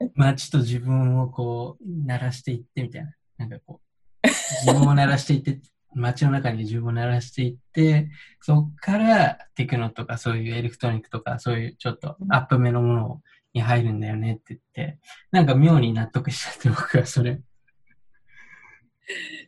[0.14, 3.14] 街と自分をこう、鳴らしていってみたいな。
[3.38, 3.80] なんかこ
[4.24, 4.28] う、
[4.66, 5.60] 自分を鳴らしていって、
[5.94, 13.22] 街の中に自分を鳴らしていって、そっからテクノとかそういうエレクトロニックとかそういうちょっとアップ目のもの
[13.54, 14.98] に入るんだよねって言って、
[15.30, 17.40] なんか妙に納得しちゃって僕はそれ。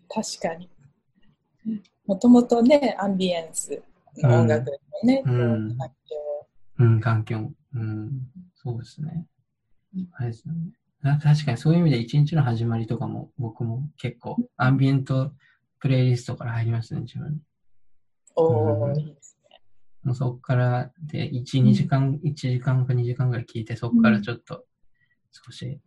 [0.08, 0.70] 確かに。
[2.06, 3.82] もともとね、アンビエンス
[4.16, 6.16] の音楽でもね、うん環境
[6.78, 7.52] うん、環境。
[7.74, 8.10] うん、
[8.54, 9.26] そうですねうん。
[10.12, 10.60] あれですよね。
[11.02, 15.32] な確かにそういう意味で一日の始まりとかも僕も結構アンビエント
[15.78, 17.40] プレイリストから入りますね、自分。
[18.36, 19.60] おー、うんいいですね。
[20.02, 24.66] もうそこからで1、2時間、1時間か2時間ぐらい聞いて、そこからちょっと
[25.32, 25.80] 少し、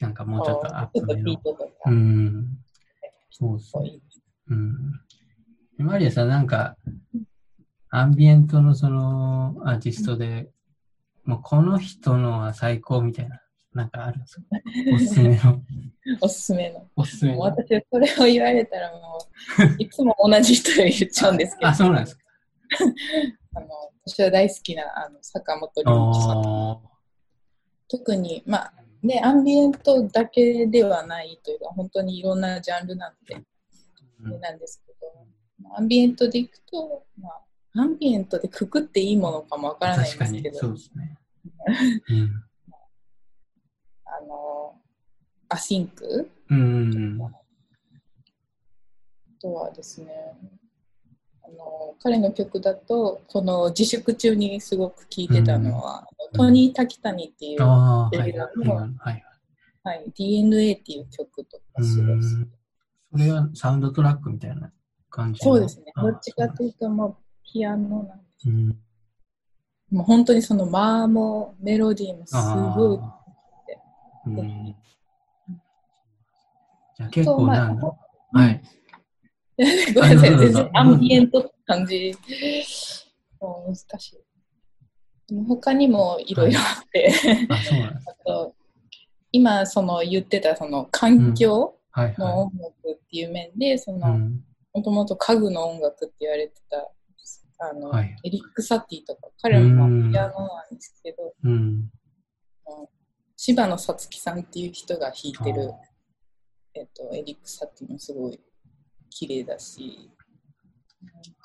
[0.00, 1.56] なんかもうちょっとアップ目のちょっとビー。
[1.58, 2.58] トとかう、ん。
[3.30, 4.00] そうですね。
[4.10, 4.54] そう
[5.78, 5.86] うん。
[5.86, 6.76] マリアさん、なんか、
[7.90, 10.50] アンビエントのそのアーティストで、
[11.28, 13.38] もうこの人のは最高みたいな、
[13.74, 14.44] なんかあるんですか
[14.94, 15.62] おすすめの。
[16.22, 16.88] おすすめの。
[16.96, 17.40] おすすめの。
[17.40, 19.18] 私はそれを言われたらも
[19.58, 22.24] う、 いつも同じ人言っちゃうんですけど、あ、そうなんですか。
[23.56, 23.66] あの
[24.06, 26.40] 私は大好きなあの坂本龍一さん。
[26.40, 26.80] あ
[27.88, 33.44] 特に、まあね、アンビエントだけではないというか、本当にいろんなジャンルなんで、ー
[34.24, 35.26] うんなんですけど、
[35.60, 37.42] まあアンビエントでいくと、まあ、
[37.82, 41.17] アンビエントでくくっていいものかもわからないんですけど、にそうですね。
[42.10, 42.44] うん
[44.04, 44.74] あの、
[45.48, 47.20] async うん。
[47.22, 47.30] あ
[49.40, 50.08] とはですね、
[51.42, 58.28] あの彼の曲だと、この自粛中にすごく聴いてたのは、うんトニー・タキタニっていう、ああ、はい。
[58.28, 58.66] 映画はい。
[58.66, 59.24] のはい。
[59.82, 62.18] はい、DNA っていう曲とうかすごい。
[63.12, 64.70] それはサウンドトラックみたいな
[65.08, 65.90] 感じのそうですね。
[65.94, 67.14] あどっちかというと、まあ、
[67.50, 68.50] ピアノなんです。
[68.50, 68.78] うん。
[69.90, 72.98] もう本当にその間もメロディーもすごい。
[74.26, 74.76] うん。
[76.96, 77.86] じゃあ結構まあなんだ。
[78.32, 78.62] はい。
[79.94, 82.14] ごめんなさい、全然アンビエントって感じ。
[83.40, 84.18] もう難しい。
[85.28, 87.12] でも他にもいろいろあって、
[87.48, 88.06] あ、そうなんです。
[88.08, 88.54] あと
[89.32, 93.74] 今その言ってたその環境はいはの音楽っていう面で。
[93.74, 94.44] うのん。
[94.74, 96.76] もともと家具の音楽って言われてた
[97.58, 101.90] あの、はいエリック・サティとか彼もうんピアノなんですけど、うん。
[103.36, 105.88] 柴野さつきさんっていう人が弾いてるあ
[106.74, 108.40] えっと、エリック・サティもすごい
[109.10, 110.10] 綺麗だし、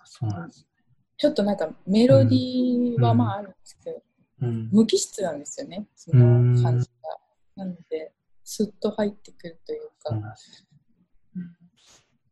[0.05, 0.51] そうなん。
[0.51, 4.01] ちょっとなんかメロディーはまああるんですけど、
[4.41, 4.69] うん。
[4.71, 6.89] 無機質なんですよね、その感じ
[7.55, 7.63] が。
[7.63, 8.11] なので、
[8.43, 10.35] スッと入ってくるというか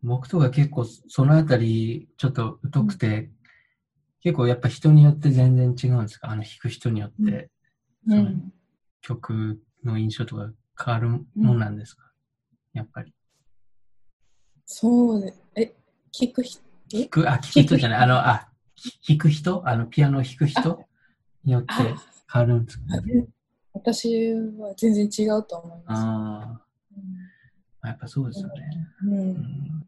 [0.03, 3.29] 僕とか結構そのあたりちょっと疎くて、
[4.21, 6.29] 結構やっぱ人によって全然違うんですか？
[6.29, 7.49] あの弾く人によって。
[8.07, 8.17] うん。
[8.17, 8.51] そう
[9.01, 10.51] 曲の印象とか
[10.85, 12.03] 変わるもんなんですか、
[12.71, 13.15] やっぱり。
[14.65, 15.73] そうで、え、
[16.13, 16.61] 聞く人
[16.91, 18.47] 弾く、あ、聞く人じゃない、あの、あ、
[19.07, 19.67] 弾く人？
[19.67, 20.85] あの、ピアノを弾く人
[21.43, 21.95] によってあ
[22.31, 23.27] 変わるんですかあで
[23.73, 26.01] 私は全然違うと思います。
[26.03, 26.61] あ
[27.81, 28.87] あ、やっぱそうですよね。
[29.03, 29.11] うん。
[29.11, 29.87] うん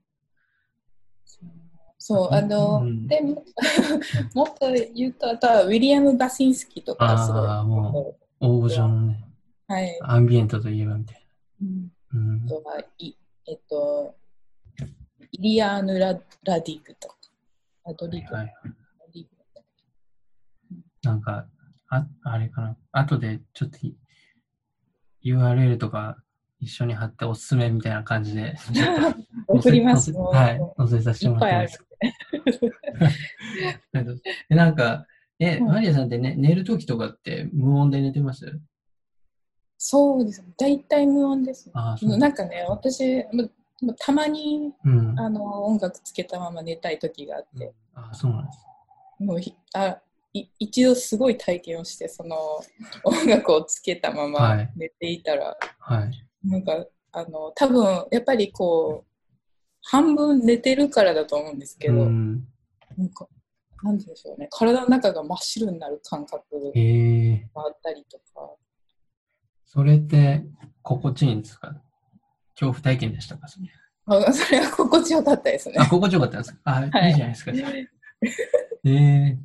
[2.05, 3.45] そう、あの、うんでも、
[4.35, 7.47] もっと言うと、あとはウィリアム・バシンスキーとかすごい。
[7.47, 9.23] あーも大御所のね、
[9.69, 9.99] はい。
[10.01, 11.25] アンビエントといえばみたい
[11.61, 12.19] うんな。
[12.19, 13.13] うんあとは、い
[13.47, 14.15] えっと、
[15.31, 16.07] イリアーヌラ・
[16.43, 17.15] ラディグとか、
[17.85, 18.35] ラドリグ。
[18.35, 18.53] はいラ
[19.13, 19.63] ディグだったっ
[21.03, 21.47] なんか、
[21.87, 22.77] ああれかな。
[22.91, 23.77] 後でちょっと
[25.23, 26.17] URL とか
[26.59, 28.55] 一緒に貼っておすすめみたいな感じで。
[28.73, 28.81] け
[29.47, 30.11] 送ります。
[30.11, 30.59] はい。
[30.77, 31.85] 載せさせてもらってます。。
[31.89, 31.92] え
[34.49, 35.05] なんか、
[35.39, 38.59] え、うんマリアさんって、ね、寝るときとかって無音で寝てます？
[39.77, 40.43] そうです。
[40.57, 41.69] 大体無音です。
[41.73, 42.17] ああ、そう。
[42.17, 43.25] なんかね、私、
[43.99, 45.19] たまにうん。
[45.19, 48.59] あの音楽つけたまま寝たい時があって、あそうなんです。
[49.19, 49.97] もうひあ
[50.33, 52.35] い一度すごい体験をして、その
[53.03, 56.11] 音楽をつけたまはまい寝ていたら、はい。
[56.47, 59.12] なんか、あの、多分やっぱりこう、
[59.83, 62.45] 半分寝てるからだと思うんですけど、うん。
[62.97, 63.27] なんか、
[63.83, 66.41] なんでしょうね、体の中が真っ白になる感覚
[66.75, 68.49] えー、があったりとか、
[69.65, 70.45] それって
[70.81, 71.73] 心地いいんですか？
[72.55, 73.47] 恐怖体験でしたか？
[73.47, 73.67] それ。
[74.05, 75.75] あそれは心地よかったですね。
[75.79, 75.85] あ、。
[75.85, 76.59] 心地よかったんですか？
[76.65, 77.09] あ、はい。
[77.09, 77.51] いいじゃないですか。
[78.85, 79.37] えー。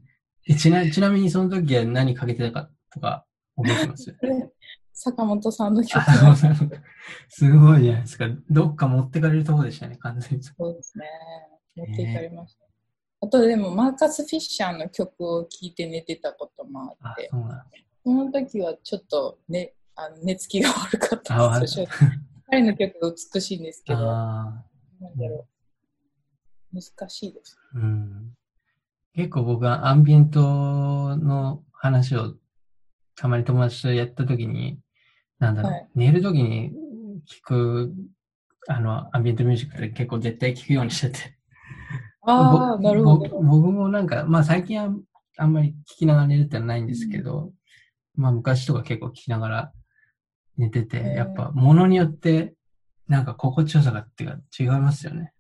[0.51, 3.27] えちなちなみにその時は何かけてたかとか
[3.57, 4.17] 覚えてます？
[5.01, 6.03] 坂本さんの曲
[7.31, 8.29] すごいじゃないですか。
[8.51, 10.43] どっか持ってかれるとこでしたね、完全に。
[10.43, 11.07] そうですね。
[11.77, 12.67] 持っていかれました。
[13.21, 18.11] あとでも、マーカス・フィッシャーの曲を聴いて寝てたこともああっ、て、そ。
[18.11, 21.77] その時はちょっと、ね、あの寝つきが悪かっあたです。
[22.51, 24.65] 彼の曲が美しいんですけど、あ
[25.01, 25.47] なんだろ
[26.73, 26.77] う。
[26.77, 27.57] 難しいです。
[27.77, 28.37] ーうん。
[29.15, 30.41] 結構僕はアンビエント
[31.17, 32.35] の話を
[33.15, 34.81] たまに友達とやった時に、
[35.39, 36.73] なんだろう、はい寝る時に
[37.29, 37.95] 聞く、
[38.69, 41.39] あの、アンビエントミュージックって結構絶対聞くようにしてて。
[42.23, 43.41] ああ、ぼなるほ僕ど。
[43.41, 44.91] 僕もなんか、まあ最近は
[45.37, 47.53] あんまり聞きながら寝るってのはないんですけど、
[48.15, 49.73] まあ昔とか結構聞きながら
[50.57, 52.55] 寝てて、やっぱ物によって
[53.09, 55.33] なんか心地よさがっていうか違いますよね。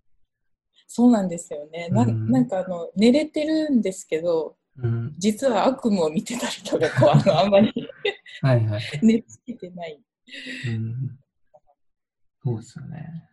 [0.87, 1.89] そうなんですよね。
[1.91, 5.15] なうんなんかあの、寝れてるんですけど、うん。
[5.19, 7.73] 実は悪夢を見てたりとか、こうあのあんまり
[8.43, 8.83] はいはい。
[9.03, 10.01] 寝つけてない。
[10.69, 11.19] うん。
[12.43, 13.29] そうですよね。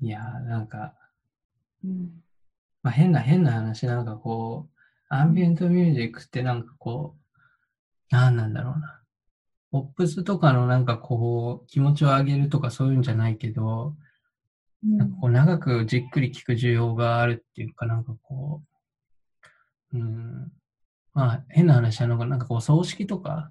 [0.00, 0.94] いやーなんか、
[1.84, 2.22] うん
[2.82, 4.76] まあ変な変な話、なんかこう、
[5.08, 7.16] アンビエントミュージックってなんかこ
[8.10, 9.02] う、なんなんだろうな。
[9.72, 13.94] ポップスとかのなんかこう、気持ちを上げるとかそういうんじゃないけど、
[14.84, 18.62] うんなんかこう長くじっくり聞く需要があるっていうか、なんかこ
[19.92, 20.52] う、うん、
[21.12, 23.50] まあ変な話なのが、なんかこう葬式とか、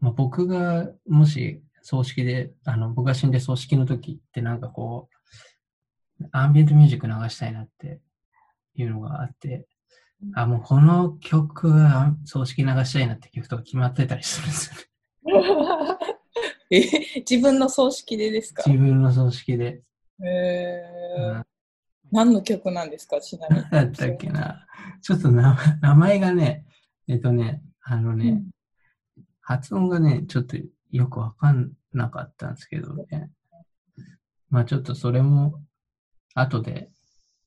[0.00, 5.08] まあ僕がもし葬式で、あの僕が死んで葬式の時ってなんかこ
[6.20, 8.00] う、アンビエントミュージック流したいなって
[8.74, 9.66] いうのがあって、
[10.34, 14.86] あ、もうこの曲は葬式流したいなって曲とか決まってたりするんですよね。
[16.72, 16.80] え
[17.28, 18.62] 自分の葬式でですか？
[18.66, 19.82] 自分の葬式で。
[20.22, 21.44] えーうん
[22.12, 23.20] 何の曲なんですか？
[23.20, 23.62] ちなみに。
[23.70, 24.66] 何だったっけな。
[25.00, 26.64] ちょっと名前名前がね、
[27.06, 28.50] えっとね、あのね、うん
[29.50, 30.56] 発音がね、ちょっと
[30.92, 33.32] よくわかんなかったんですけどね。
[34.48, 35.60] まあちょっとそれも、
[36.34, 36.88] 後で、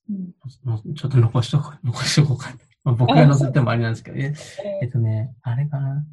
[0.10, 0.34] うん
[0.66, 2.58] のちょっと残しとこう、残しとこうかな。
[2.84, 4.34] まあ、僕が載せてもあれなんですけど、え
[4.82, 6.06] えっとね、あれかな。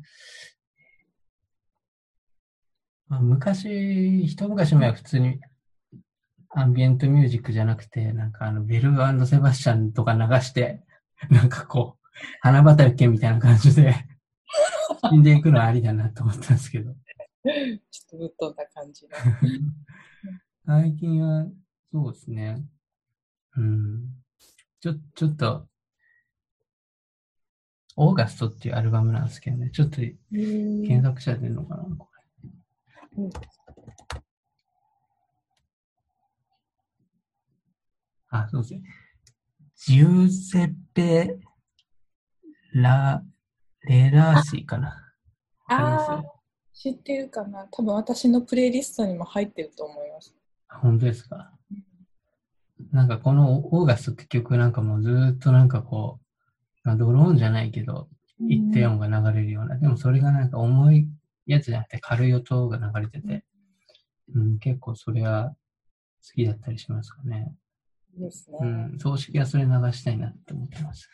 [3.08, 5.40] まあ、昔、一昔前は普通に
[6.50, 8.92] アンビエントミュージックじゃなくて、なんかあのベル
[9.26, 10.84] セバスチャンとか流して、
[11.30, 12.06] なんかこう、
[12.42, 14.06] 花畑みたいな感じで
[15.08, 16.92] 死んでいくのはありだなと思ったんですけど。
[16.92, 19.16] ちょっとぶっ飛んだ感じの。
[20.66, 21.46] 最近は、
[21.92, 22.62] そうですね。
[23.56, 24.02] うん。
[24.80, 25.66] ちょ、ちょっと、
[27.96, 29.70] オーガストっていうアルバムなんですけどね。
[29.70, 32.08] ちょっと検索者出るのかなこ
[33.16, 33.30] れうん
[38.32, 38.82] あ、そうですね。
[39.76, 41.36] ジュゼッペ・
[42.72, 43.24] ラ、
[43.84, 45.12] レラーシーかな。
[45.66, 46.24] ああ、
[46.72, 50.34] 知ってるかな多分私のプレイリストにも入ってると思います。
[50.68, 51.52] あ本当ですか？
[52.92, 58.08] なんかこのオーガストって曲なんかもうずーっとなんかこう、まあドローンじゃないけど、
[58.48, 61.06] 一定音が流れるような、でもそれがなんか重い
[61.46, 63.44] やつじゃなくて軽い音が流れてて、
[64.34, 65.50] うん、結構それは
[66.26, 67.52] 好きだったりしますかね。
[68.14, 68.58] いいですね。
[68.60, 71.08] うん、葬式はそれ流したいなって思ってます。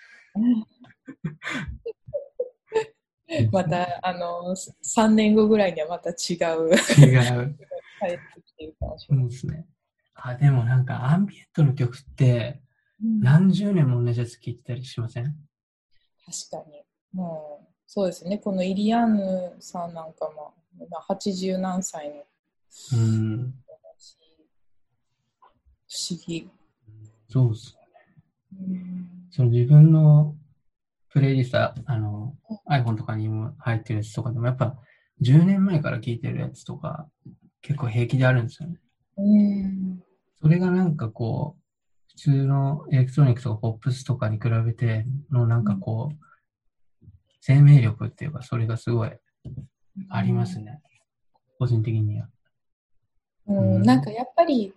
[3.53, 7.57] また、あの、3年後ぐらいにはまた違う、違う。
[7.99, 9.29] 帰ってきてるかもしれない。
[9.29, 9.67] ですね。
[10.15, 12.63] あ、でもなんかアンビエントの曲って
[13.03, 15.25] うん何十年も同じやつ聴いてたりしません？
[16.51, 16.83] 確かに。
[17.13, 18.39] もう、そうですね。
[18.39, 20.55] このイリアンヌさんなんかも、
[20.91, 22.15] まあ80何歳の
[22.93, 23.55] うん。
[25.89, 26.51] 不思議。
[27.29, 27.77] そうです。
[28.59, 30.35] うんその自分の
[31.17, 32.35] プレイリスト、あの、
[32.71, 34.77] iPhone とかにも入ってるやつとかでもやっぱ
[35.23, 37.09] 10年前から聴いてるやつとか
[37.63, 38.77] 結構平気であるんですよね。
[39.17, 40.03] うん。
[40.43, 41.63] それがなんかこう、
[42.11, 47.07] 普通のエレクトロニックとかポップスとかに比べてのなんかこう、
[47.41, 49.11] 生命力っていうかそれがすごい
[50.11, 50.83] ありますね。
[51.59, 52.29] 個人的には。
[53.47, 54.75] うん、なんかやっぱり、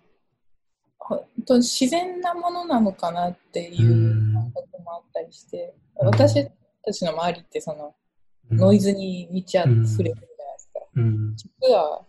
[0.98, 4.19] 本当自然なものなのかなっていう
[4.62, 6.50] 感覚もあったりして、うん私
[6.82, 7.94] たちの周りってその
[8.50, 10.80] うんノイズに満ち溢れてるじゃないですか。
[10.96, 11.36] うん。
[11.36, 12.06] 実は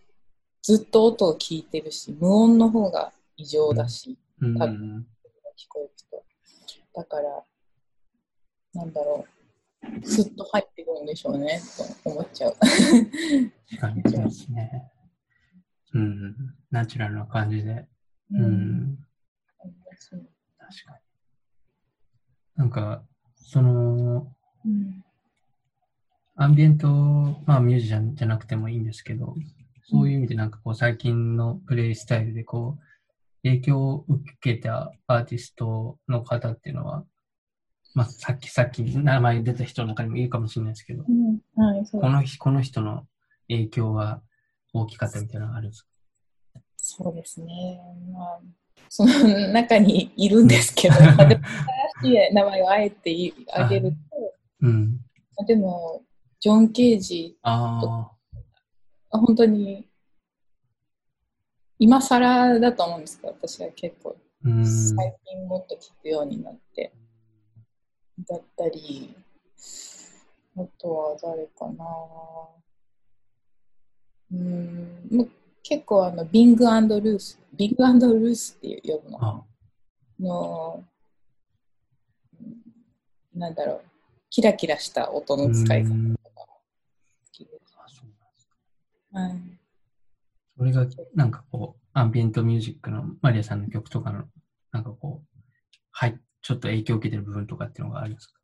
[0.63, 4.57] ずっと音を聞いてるし、無音の方が異常だし、うん。
[4.57, 5.05] 多分
[5.57, 6.23] 聞こえると。
[6.95, 7.43] だから、
[8.73, 9.25] なんだろ
[9.83, 11.61] う、スッと入ってくるんでしょうね、
[12.03, 12.55] と思っちゃう。
[12.59, 14.91] 確かにそうですね。
[15.93, 16.35] うん。
[16.71, 17.87] ナチュラルな感じで。
[18.31, 18.97] うん。
[19.59, 21.10] 確かに。
[22.61, 23.01] なんか、
[23.37, 24.27] その、
[24.65, 25.03] うん
[26.35, 26.87] アンビエント、
[27.45, 29.35] まあミュージシャンじゃなくてもいいんですけど、
[29.83, 32.83] そういう意味でなんかこう最近のプレイスタイルでこう、
[33.43, 37.03] 影響を受けたアーティストの方っていうのは、
[37.93, 41.39] まあさっきさっき名前出た人の中にもいるかもしれないですけど、うん。
[41.63, 42.01] はい、そう。
[42.01, 43.05] この日、この人の
[43.49, 44.21] 影響は
[44.73, 45.89] 大きかったみたいなのがあるんですか？
[46.77, 47.79] そうですね。
[48.13, 48.39] まあ、
[48.89, 49.13] その
[49.49, 50.95] 中にいるんですけど、
[52.03, 53.93] い名前をあえてあげる
[54.61, 54.99] うん。
[55.37, 56.03] と、でも、
[56.39, 58.09] ジョン・ケージ、あ
[59.11, 59.87] あ、本当に、
[61.79, 64.65] 今更だと思うんですけど、私は結構、うん。
[64.65, 66.93] 最近もっと聞くようになって、
[68.27, 69.15] だったり、
[70.57, 71.85] あとは誰かな。
[74.33, 75.29] うん、もう
[75.63, 79.25] 結構あの、ビングルース、ビングルースって呼ぶの。
[79.25, 79.43] あ、
[80.19, 80.90] の、うん
[83.33, 83.81] なんだろう、
[84.29, 86.45] キラキラした音の使い方うんとか。
[86.45, 86.59] 好
[87.31, 87.75] きです。
[87.77, 88.09] あそう
[89.13, 89.41] なん。
[89.43, 89.57] ですはい。
[90.57, 94.25] それが、なんかこう、アンビエントミュージックのマリアさんの曲とかの、
[94.71, 95.39] なんかこう、
[95.91, 98.39] はい、ちょっと影響を受けてる部分とかっていうのがあるんですか？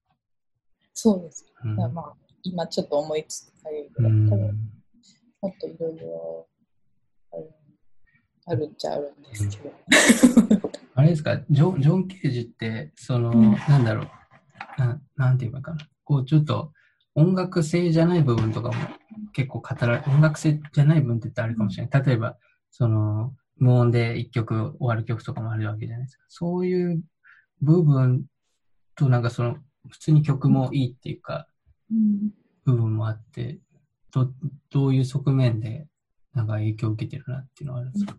[0.93, 1.45] そうです。
[1.63, 1.75] うん。
[1.75, 2.13] まあ、
[2.43, 3.89] 今ちょっと思いつく限り。
[5.39, 6.47] もっといろいろ
[8.47, 9.71] あるっちゃあるんですけど。
[10.95, 13.51] あれですか、ジョン・ジョン・ケージって、その、うん。
[13.53, 14.09] なんだろう
[14.77, 15.87] な、なんて言えばいいかな。
[16.03, 16.71] こう、ちょっと、
[17.15, 18.75] 音楽性じゃない部分とかも
[19.33, 22.03] 結構語られ、音楽性じゃない部分って言ったらあるかもしれない。
[22.03, 22.37] 例えば、
[22.69, 26.25] その、無音で一曲終わる曲とかもあるわけじゃないですか。
[26.27, 27.01] そういう
[27.61, 28.25] 部分
[28.95, 29.57] と、なんかその、
[29.89, 31.47] 普通に曲もいいっていうか、
[32.65, 33.59] 部分もあって、
[34.13, 34.31] ど、
[34.69, 35.87] どういう側面で、
[36.33, 38.15] なんか影響を受けてるなっていうのはあるんですか、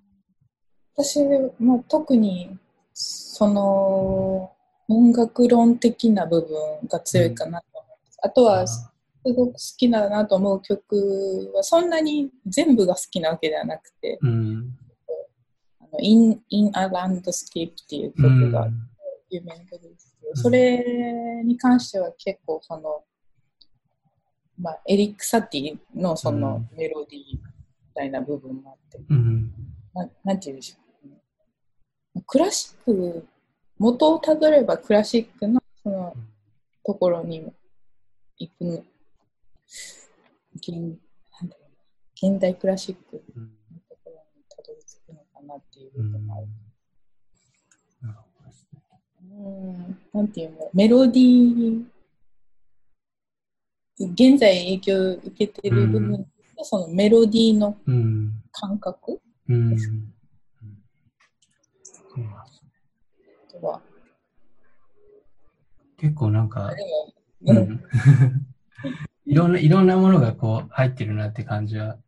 [0.96, 1.20] 私
[1.60, 2.58] も特に
[2.92, 4.52] その
[4.88, 8.18] 音楽論的な部分が強いかなと思います。
[8.22, 8.90] あとはす
[9.24, 14.76] ごく好きだなと思う曲はそんなに全部が好きなわけではなくて、うん。
[15.80, 18.68] あの In, In a Landscape っていう曲が
[19.30, 20.84] 有名な曲ですけど、うんそれ
[21.44, 23.02] に関しては結構その、
[24.58, 27.38] まあ、エリック・サティのそのメロディーみ
[27.94, 29.50] たいな部分もあって、うん。
[29.94, 31.16] ななんて言うんでしょうね。
[32.26, 33.26] クラシック、
[33.78, 36.14] 元をたどればクラシックのその
[36.84, 37.54] ところにも
[38.38, 38.84] 行くの。
[40.56, 40.98] 現
[42.20, 43.42] 現代クラシックうん。
[43.44, 43.48] の
[43.88, 46.46] ところにたどり着くのかなっていううん部分もある。
[49.30, 56.24] うん、なんていうの、メロディー、現在影響を受けてる部分
[56.56, 58.42] と、そのメロディーのうん。
[58.50, 59.70] 感覚うん。
[59.70, 60.12] ですうん。
[61.82, 62.47] そうなん
[63.60, 63.82] は、
[65.98, 66.72] 結構なんか。
[69.26, 71.98] いろんな、いろんなものがこう入ってるなって感じは、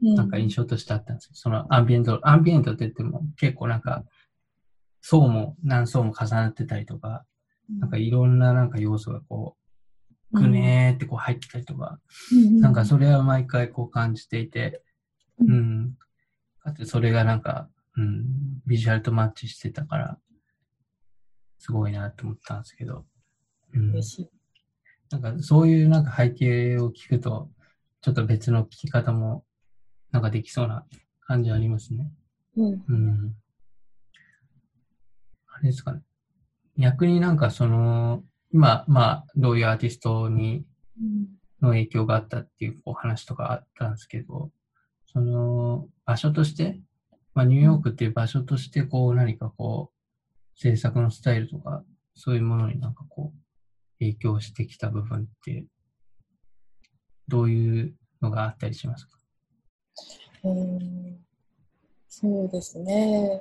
[0.00, 4.04] うん、なんか印象としてあったんですけど、そのアンビエント、アンビエントって言っても結構なんか、
[5.00, 7.24] 層も何層も重なってたりとか、
[7.68, 9.56] なんかいろんななんか要素がこ
[10.32, 11.98] う、ぐねーってこう入ってたりとか、
[12.32, 14.82] うん、なんかそれは毎回こう感じていて、
[15.38, 15.94] ううんん。
[16.60, 18.26] かつそれがなんか、うん、
[18.66, 20.18] ビジュアルとマッチしてたから、
[21.58, 23.04] すごいなと思ったんですけど、
[23.74, 24.28] うん、嬉しい。
[25.10, 27.50] なんかそういうなんか背景を聞くと、
[28.00, 29.44] ちょっと別の聞き方も
[30.12, 30.84] なんかできそうな
[31.20, 32.10] 感じありますね。
[32.56, 33.34] うんうん。
[35.48, 36.02] あれですかね。
[36.76, 40.64] 逆になんかその、今、まあ、どういうアーティストに、
[41.60, 44.50] の影響があったっていうこう話とかあったんですけど、
[45.06, 46.80] その場所として、
[47.34, 49.97] まあ、ニューヨークっていう場所として、こう何かこう、
[50.60, 51.84] 制作のスタイルとか、
[52.14, 53.38] そういうものになんかこう、
[54.00, 55.64] 影響してきた部分って、
[57.28, 59.18] どういうのがあったりしますか？
[60.44, 61.18] うん
[62.08, 63.40] そうですね。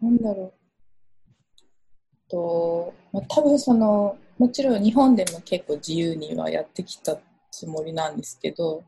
[0.00, 2.30] なんだろう。
[2.30, 7.18] と、まあ、多分その、もちろん日本でも結構自由にはやってきた
[7.50, 8.82] つもりなんですけど、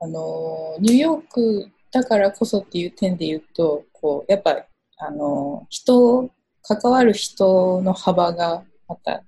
[0.00, 4.66] あの、ニューヨークだからこそっていう点で言うと、こう、やっぱ、
[4.98, 6.30] あの、人、
[6.68, 9.22] 関わる人の幅がまた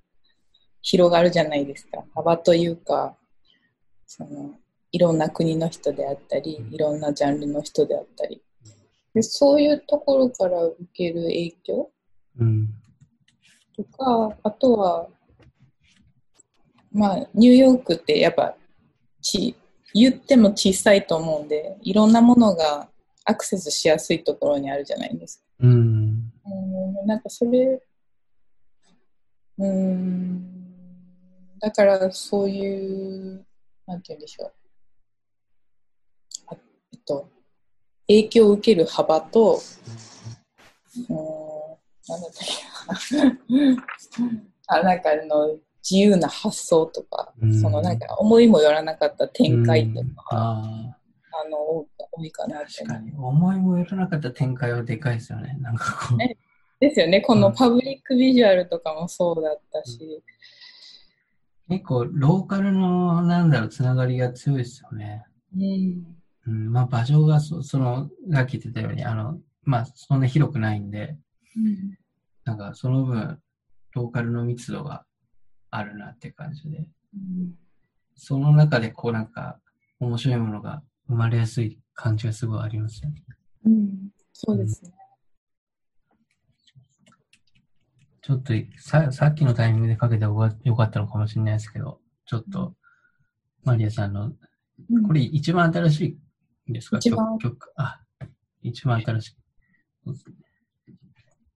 [0.83, 2.05] 広がるじゃないですか。
[2.15, 3.17] 幅というか、
[4.07, 4.55] その、
[4.91, 8.43] いろんな国の人であったり、いろんなジャンルの人であったり。
[9.15, 11.91] でそういうところから受ける影響
[12.39, 12.69] うん。
[13.77, 15.09] とか、あとは、
[16.93, 18.57] まあ、ニューヨークってやっぱ
[19.21, 19.55] ち、
[19.95, 22.89] 言っても小さいと思うんで、いろんなものが
[23.25, 25.45] アクセスしやすいところにあるじゃないですか。
[25.61, 26.08] うん。
[26.51, 27.83] うん、なんかそれ、
[29.59, 30.59] うん、
[31.61, 33.47] だからそういう、
[33.87, 34.53] なんて言うんでしょう。
[36.49, 36.57] あ
[36.93, 37.29] えっと、
[38.07, 39.61] 影響を受ける幅と、
[41.09, 41.17] うん、
[42.09, 42.49] なんだったっ
[43.09, 43.25] け
[43.55, 43.77] な。
[44.81, 50.98] あ、なんかあの、自由な発想とか、うんそのなんか思いもよらなかった展開とうんか、
[51.43, 53.13] ああの、多いかなあ、って確かに。
[53.13, 55.57] 思いもよらなかった展開はでかいですよね。
[55.61, 56.17] なんかこう。
[56.19, 56.37] ね
[56.81, 57.21] ですよね。
[57.21, 60.23] こうんのパブリックビジュアルとかもそうだったし、
[61.69, 65.25] 結構、ローカルの、なんだろう、つながりが強いですよね。
[65.55, 66.17] うん。
[66.47, 71.17] うん、まあ、場所がそ、その、さっき言ってたように、あの、まあ、そんな広くないんで、
[71.57, 71.99] うん
[72.45, 73.39] なんか、その分、
[73.93, 75.05] ローカルの密度が
[75.71, 77.55] あるなって感じで、うん
[78.21, 79.61] その中で、こう、なんか、
[80.01, 83.25] 面白いものが生まれやすい感じがすごいありますよね。
[83.65, 84.93] うん、そうですね。
[88.23, 92.75] ちょっとさ、さっきのタイミングでかけた方がよかったのかもしれないですけど、ちょっと、
[93.65, 94.37] マリアさんの、うん
[95.07, 96.19] これ一番新し
[96.67, 96.99] いんですか？
[96.99, 97.73] 一番曲曲。
[97.77, 98.01] あ、
[98.63, 99.37] 一番新しい。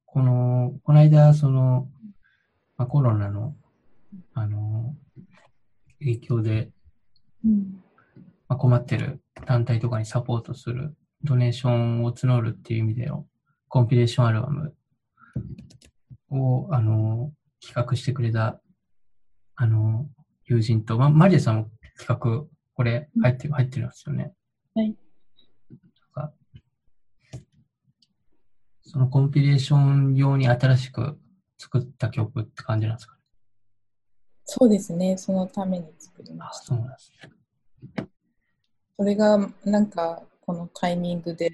[0.07, 1.89] この、この間、その、
[2.77, 3.55] まあ、コロナの、
[4.35, 4.97] あの、
[6.01, 6.73] 影響で、
[7.45, 7.85] うん
[8.53, 13.27] まあ、困ってる団体とかにサポートする、ドネーションを募るっていう意味での
[13.69, 14.75] コンピレーションアルバム
[16.29, 17.33] を、あの、
[17.63, 18.61] 企画してくれた、
[19.57, 20.07] あの、
[20.45, 24.35] 友人と、ま、マリアさんも企画、これ入ってる、入ってるんですよね。
[24.75, 24.95] はい。
[28.83, 31.19] そのコンピレーション用に新しく
[31.57, 33.21] 作った曲って感じなんですかね。
[34.45, 35.17] そうですね。
[35.17, 36.65] そのために作りまあ、した。
[36.67, 37.33] そうなんですね。
[38.97, 41.51] それが、なんか、このタイミングで、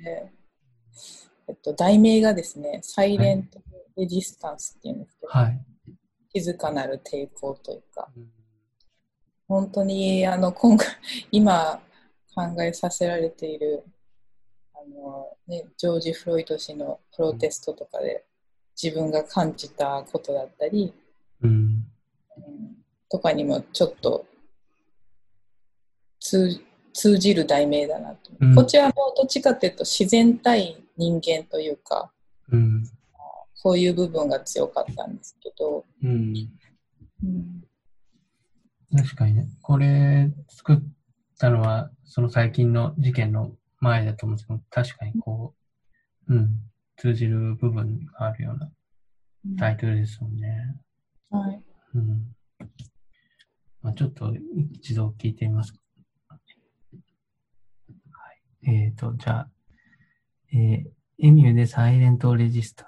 [1.49, 3.61] えっと、題名がですね、サイレント
[3.97, 5.61] レジスタンスっていうんですけど、はい。
[6.35, 8.09] 静かなる抵抗というか、
[9.49, 10.87] 本当にあの今回
[11.33, 11.81] 今
[12.35, 13.83] 考えさせられている
[14.75, 18.25] あの、ね、ジョージ・フロイト氏のプロテストとかで
[18.81, 20.93] 自分が感じたことだったり、
[21.43, 21.51] うん。
[21.51, 22.79] うん
[23.11, 24.27] とかにもちょっと
[26.21, 26.61] 通
[26.93, 32.11] 通じる題名だなと、うんこっちはもうどっちかというと自然対人間というか
[32.51, 32.85] うん。
[33.55, 36.35] そういう部分が強かったんですけど、うん。
[37.25, 37.63] うん
[38.97, 39.49] 確かにね。
[39.61, 40.79] これ作っ
[41.39, 45.55] たのは、その最近の事件の前だと思うんですけど、確かにこ
[46.29, 46.49] う、うん、
[46.97, 48.71] 通じる部分があるような
[49.59, 50.75] タイトルですもんね。
[51.29, 51.63] はい。
[51.97, 52.35] うん。
[53.83, 54.35] まあ、ちょっと
[54.73, 55.81] 一度聞いてみますか。
[58.67, 58.71] え。
[58.71, 59.51] えっ、と、じゃあ、
[60.53, 62.88] えーエミューでサイレントレジスタ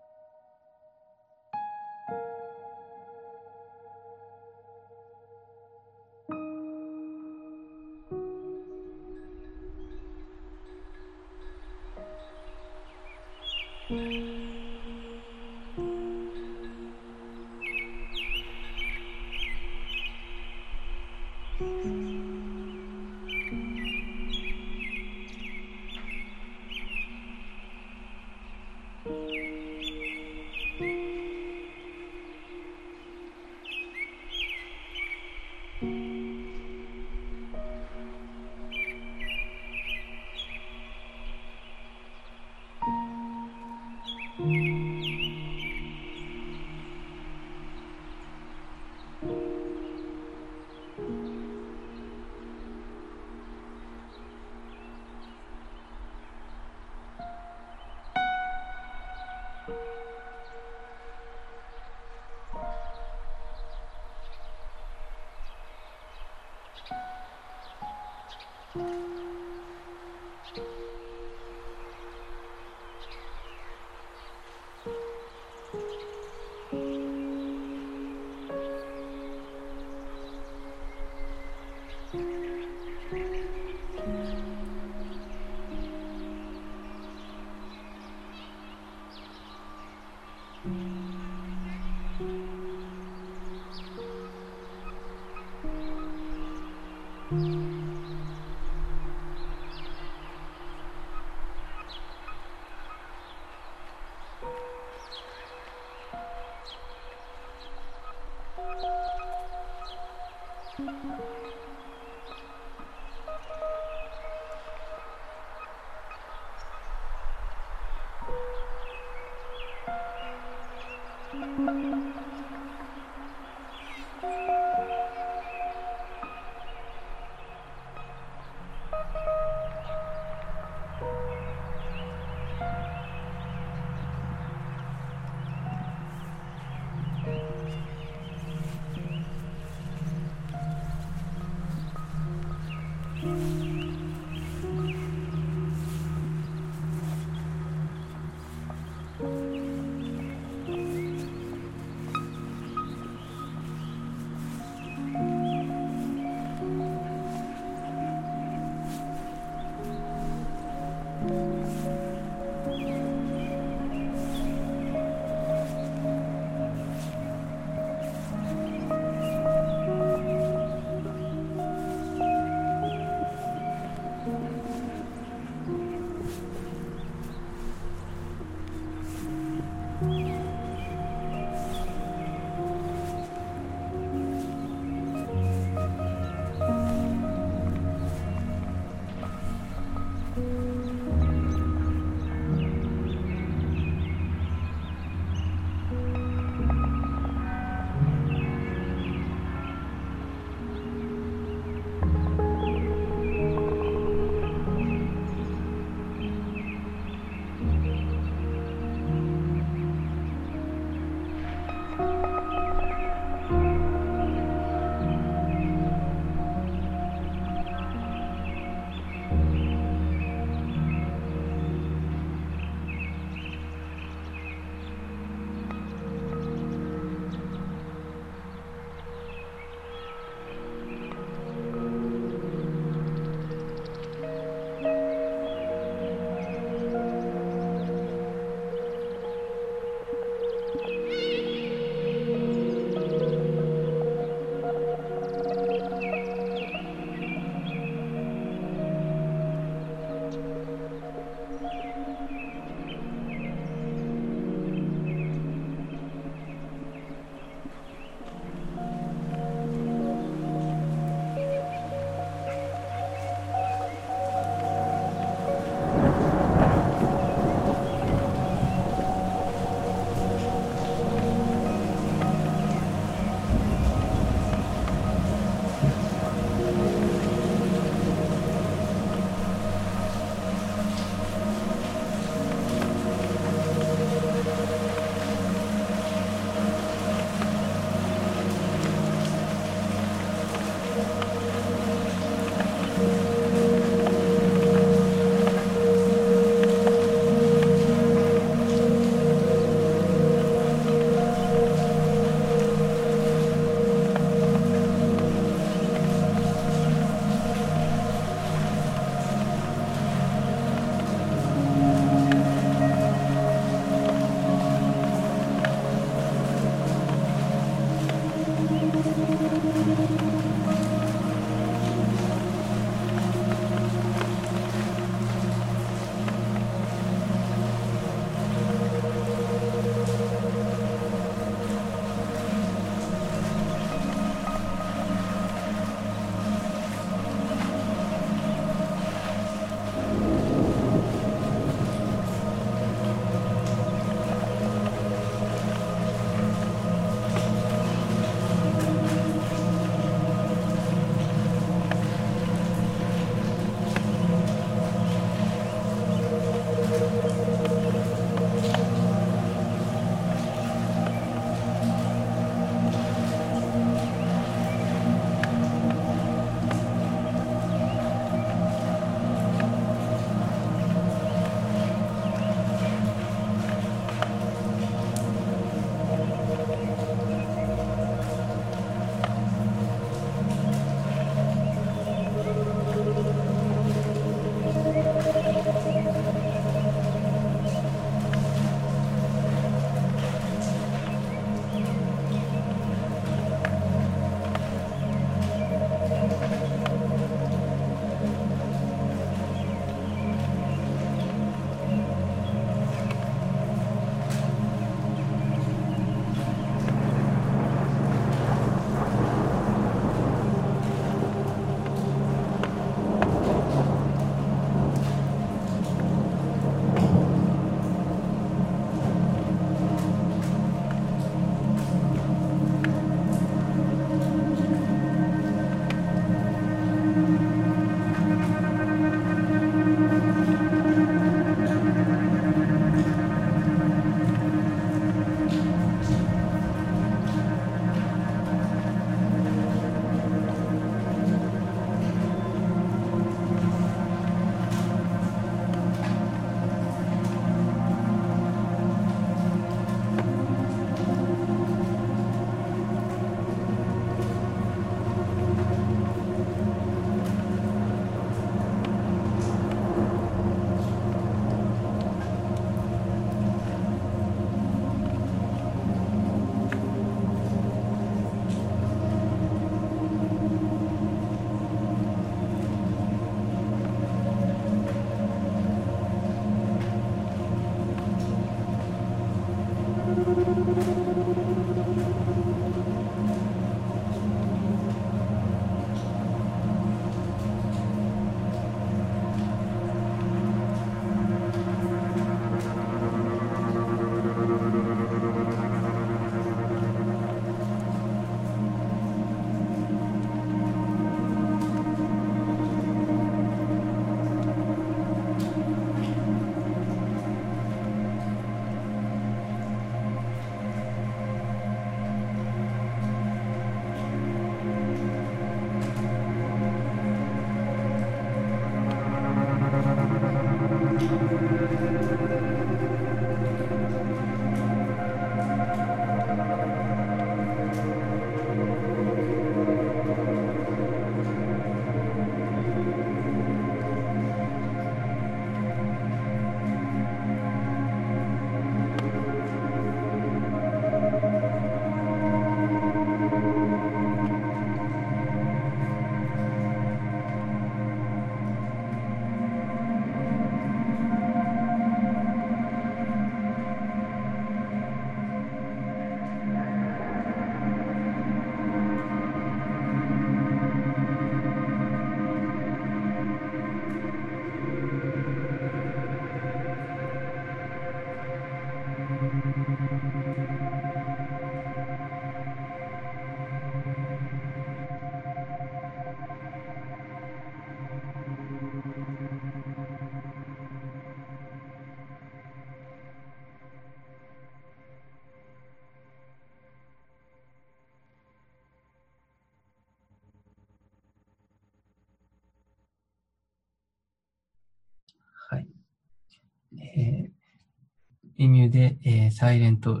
[598.46, 600.00] 意味で、えー、サイレント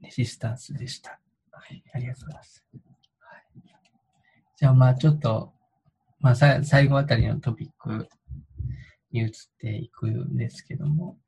[0.00, 1.20] レジスタンスでした。
[1.50, 2.64] はい、ありがとうございます。
[3.20, 3.42] はい、
[4.56, 5.52] じゃあ、まあちょっと、
[6.18, 8.08] まあさ最後あたりのトピック
[9.12, 9.30] に移っ
[9.60, 11.18] ていくんですけども、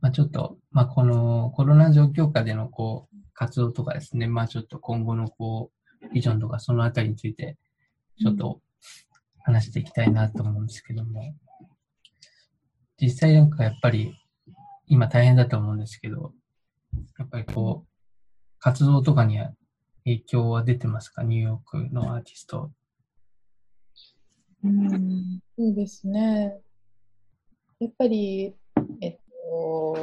[0.00, 5.70] まあちょっと、まあこのコロナ状況下でのこう、活動とかですね、まあちょっと今後のこ
[6.02, 7.56] う、ビジョンとかそのあたりについて、
[8.20, 8.60] ちょっと
[9.42, 11.34] 話していきたいなと思うんですけども、
[13.00, 14.14] 実際なんかやっぱり
[14.88, 16.32] 今大変だと思うんですけど、
[17.18, 17.88] やっぱりこう、
[18.58, 19.52] 活動とかには
[20.04, 21.22] 影響は出てますか？
[21.22, 22.70] ニューヨークのアーティスト。
[24.64, 26.58] うん、そうですね。
[27.78, 28.54] やっぱり、
[29.00, 29.18] えっ
[29.50, 29.96] と、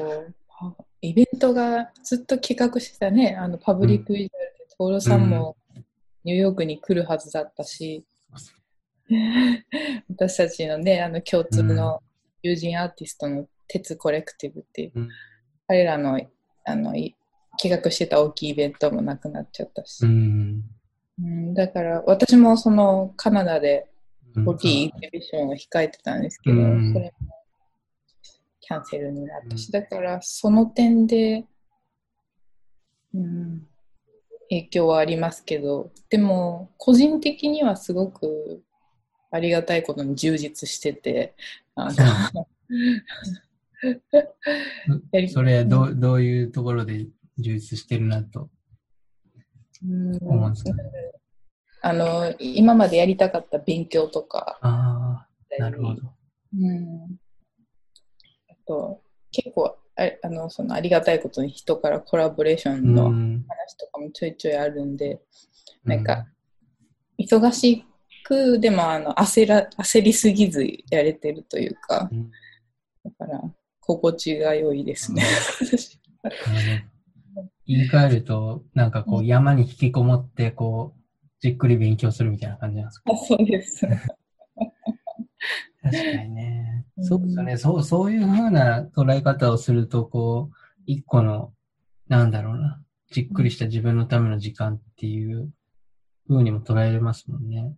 [0.47, 5.57] パイベントがずっと企画してたね、あのパブリックビジュアルで、トールさんも
[6.23, 8.05] ニューヨークに来るはずだったし、
[10.09, 12.01] 私たちのね、あの共通の
[12.41, 15.09] 友人アーティストの鉄コレクティブっていう、うん。
[15.67, 16.19] 彼らの
[16.65, 17.15] あのい
[17.61, 20.63] 企画してた大きいイベントもなくなっちゃったし、うん。
[21.21, 21.53] うん。
[21.53, 23.87] だから私もそのカナダで
[24.35, 24.49] うん。
[24.49, 26.93] 大きいエキビションを控えてたんですけど、うん。
[26.93, 27.35] それも
[28.59, 31.45] キャンセルになったし、だからその点で、
[33.13, 33.67] うん、
[34.49, 38.63] 影響はありますけど、でも個人的にはすごく
[39.31, 41.35] ありがたいことに充実してて、
[41.75, 42.43] なんかやり
[45.33, 47.07] それはどうどういうところで
[47.37, 48.49] 充実してるなと
[49.83, 50.17] うん。
[50.21, 50.73] 思うんですか？
[50.73, 50.83] ね。
[51.81, 56.01] あの今までやりたかった勉強とか、ああ、なるほど。
[56.57, 57.19] うん、
[58.49, 63.45] あと結構ああのそのありがたいことに人からコラボレーションのうん。
[63.47, 65.21] 話とかもちょいちょいあるんで、
[65.83, 66.25] なんか、
[67.19, 67.85] 忙し
[68.23, 72.09] くでもあの焦ら焦りすぎずやれてるというか。
[72.11, 72.31] うん。
[73.03, 73.41] だから
[73.87, 75.23] 心地が良いですね。
[77.67, 81.01] 言い換えると、なんかこう山に引きこもって、こう、
[81.39, 83.11] じっくり勉強するみたいな感じなんですか？
[83.13, 83.85] あそうです。
[85.83, 86.85] 確かにね。
[86.97, 87.57] うんそうですよね。
[87.57, 90.55] そう、そういうふうな捉え方をすると、こう、
[90.87, 91.53] 一個の、
[92.07, 92.81] なんだろうな、
[93.11, 95.51] じっくりした自分のための時間っていう
[96.27, 97.75] 風にも捉えれますもんね。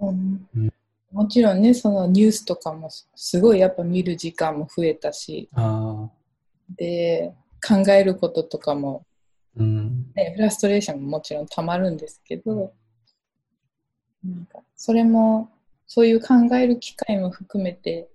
[0.00, 0.72] うんうん
[1.10, 5.48] もちろんね、そのニュースとかもすごいやっぱ見る時間も増えたし、
[6.76, 7.34] で、
[7.66, 9.06] 考えることとかも、
[9.56, 10.12] うん。
[10.14, 12.72] ね、フラストレーションももちろんたまるんですけど、
[14.24, 15.50] なんかそれも、
[15.86, 18.08] そういう考える機会も含めて、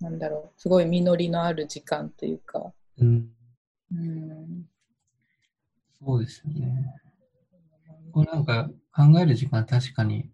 [0.00, 3.30] なんだろう、すごい実りのある時間というか、うん。
[3.92, 4.68] うん、
[6.04, 6.94] そうですよね。
[8.12, 10.30] こうなんか考える時間確かに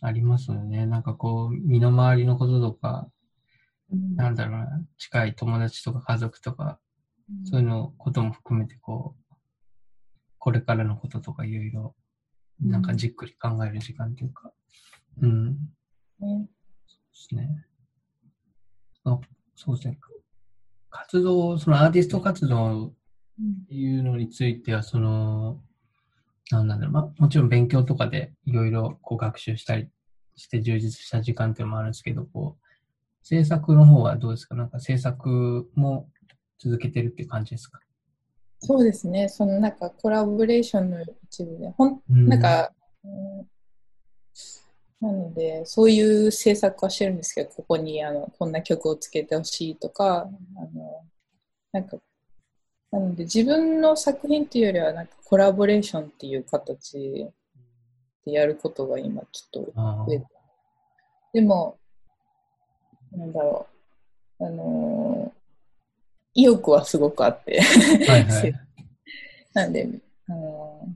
[0.00, 0.86] ありますよね。
[0.86, 3.08] なんかこう、身の回りのこととか、
[4.16, 6.80] なんだろうな、近い友達とか家族とか
[7.44, 9.34] そういうのことも含めて、こう、
[10.38, 11.94] これからのこととかいろいろ、
[12.60, 14.52] なんかじっくり考える時間というか、
[15.20, 15.58] うん、
[16.20, 16.46] ね。
[16.46, 16.48] で
[17.12, 17.64] すね。
[19.04, 19.18] あ
[19.54, 19.98] そうですね。
[20.90, 22.92] 活動、そのアーティスト活動っ
[23.68, 25.60] ていうのについては、その、
[26.50, 29.88] なんなんだろう、まあ、もちろん勉強とかでいろいろこう学習したり
[30.36, 32.66] して充実した時間っていうのもあるんですけど、こう、
[33.22, 34.54] 制作の方はどうですか？
[34.54, 36.08] なんか制作も
[36.58, 37.80] 続けてるって感じですか？
[38.60, 42.28] そうですね、そのなんかコラボレーションの一部で、ほんうん。
[42.28, 42.72] なんか、
[43.04, 43.46] うん
[44.98, 50.26] なので、そういう制作はしてるんですけど、ここにあのこんな曲をつけてほしいとか、
[50.56, 51.04] あの
[51.70, 51.98] なんか、
[52.96, 57.26] なので自分の作品っていうよりは、なんかコラボレーションっていう形
[58.24, 60.26] でやることが今ちょっとあ増えて
[61.34, 61.78] でも、
[63.12, 63.66] なんだろ
[64.40, 65.32] う、あの
[66.32, 67.60] 意欲はすごくあって、
[68.08, 68.54] あ、はいはい。
[69.52, 69.88] なんで、
[70.28, 70.88] あの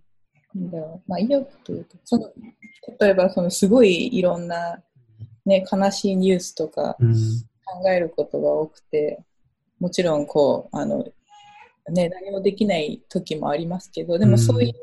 [0.55, 2.33] なんだろう、まあ、意欲というか、その
[2.99, 4.83] 例えばそのすごいいろんな、
[5.45, 7.15] ね、悲しいニュースとかうん。
[7.71, 9.23] 考えることが多くて、
[9.79, 11.07] もちろんこう、あの、
[11.91, 14.75] ね、何もできない時もありますけど、でもそういう、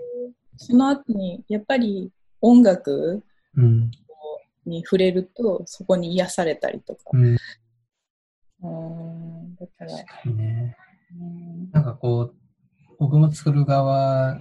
[0.58, 3.24] その後にやっぱり音楽
[3.56, 3.92] うん。
[4.68, 7.02] に触れると、そこに癒されたりとか。
[7.14, 7.38] うん。
[8.62, 10.78] うん、だから、確かにね。
[11.20, 12.36] うんなんかこう、
[13.00, 14.40] 僕も作る側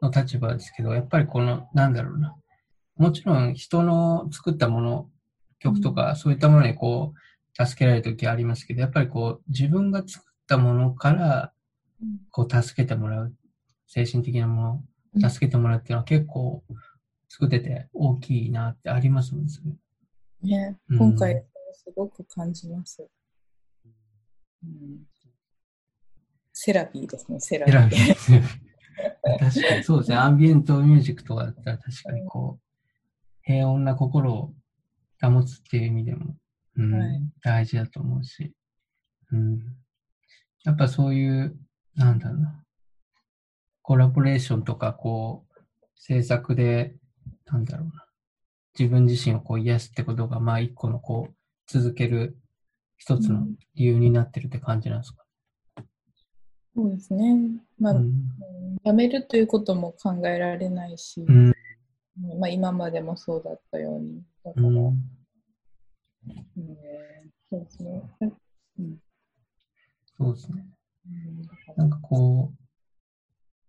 [0.00, 2.34] の立場ですけど、やっぱりこの、なんだろうな。
[2.96, 5.10] もちろん人の作ったもの、
[5.58, 11.52] 曲とか、そういったものにこう、助けられる時ありますけど、やっぱりこう、自分が作ったものから、
[12.30, 13.34] こう、助けてもらう。
[13.86, 14.82] 精神的なも
[15.14, 16.64] の、助けてもらうっていうのは結構、
[17.28, 19.52] 作ってて大きいなってありますもんね。
[20.42, 23.06] ね、うん今回すごく感じます。
[24.62, 25.02] うん、
[26.52, 28.40] セラピーですね、セラピ選ー。
[28.40, 28.46] び
[29.40, 30.16] 確かにそうですね。
[30.16, 32.64] アンビエントミュージックとかだったら確かにこう、
[33.42, 34.54] 平穏な心を
[35.20, 36.36] 保つっていう意味でも、
[36.76, 38.52] うんはい大事だと思うし、
[39.32, 39.58] うん、
[40.64, 41.56] やっぱそういう、
[41.96, 42.64] なんだろうな、
[43.82, 45.60] コラボレーションとか、こう、
[45.96, 46.96] 制作で、
[47.46, 48.06] なんだろうな、
[48.78, 51.34] 自分自身をこう癒すってことが、まあ一個のこう、
[51.66, 52.36] 続ける
[52.96, 55.24] 一つの理由になってるって感じなんですか？
[56.76, 57.36] そうですね。
[57.78, 61.52] まあ、ううんんやめるということも考えられないし、うん
[62.38, 64.22] まあ、今までもそうだったように。
[64.44, 64.96] だから、うんうん
[67.50, 68.02] そうですね。
[68.78, 68.98] うん
[70.16, 70.66] そうですね。
[71.06, 71.42] うん。
[71.42, 72.64] だからなんかこう、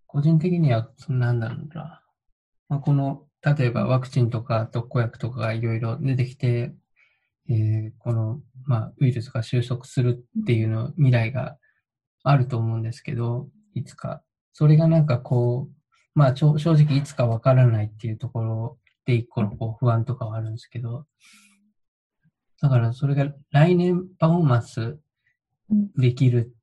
[0.08, 2.02] 個人的には、そのなんだろうな、
[2.70, 6.74] まあ、この、例えばワクチンとか特効薬とかがいろいろ出てきて、
[7.48, 11.58] えーこの、まあ、ウイルスが収束するっていうの、未来が
[12.24, 14.24] あると思うんですけど、いつか。
[14.54, 15.76] それがなんかこう、
[16.16, 21.06] まあ、ちょ正直いつかわからないっていうところで一個のこう不安とかはあるんですけど、
[22.62, 24.98] だからそれが来年パフォーマンス
[25.98, 26.56] できる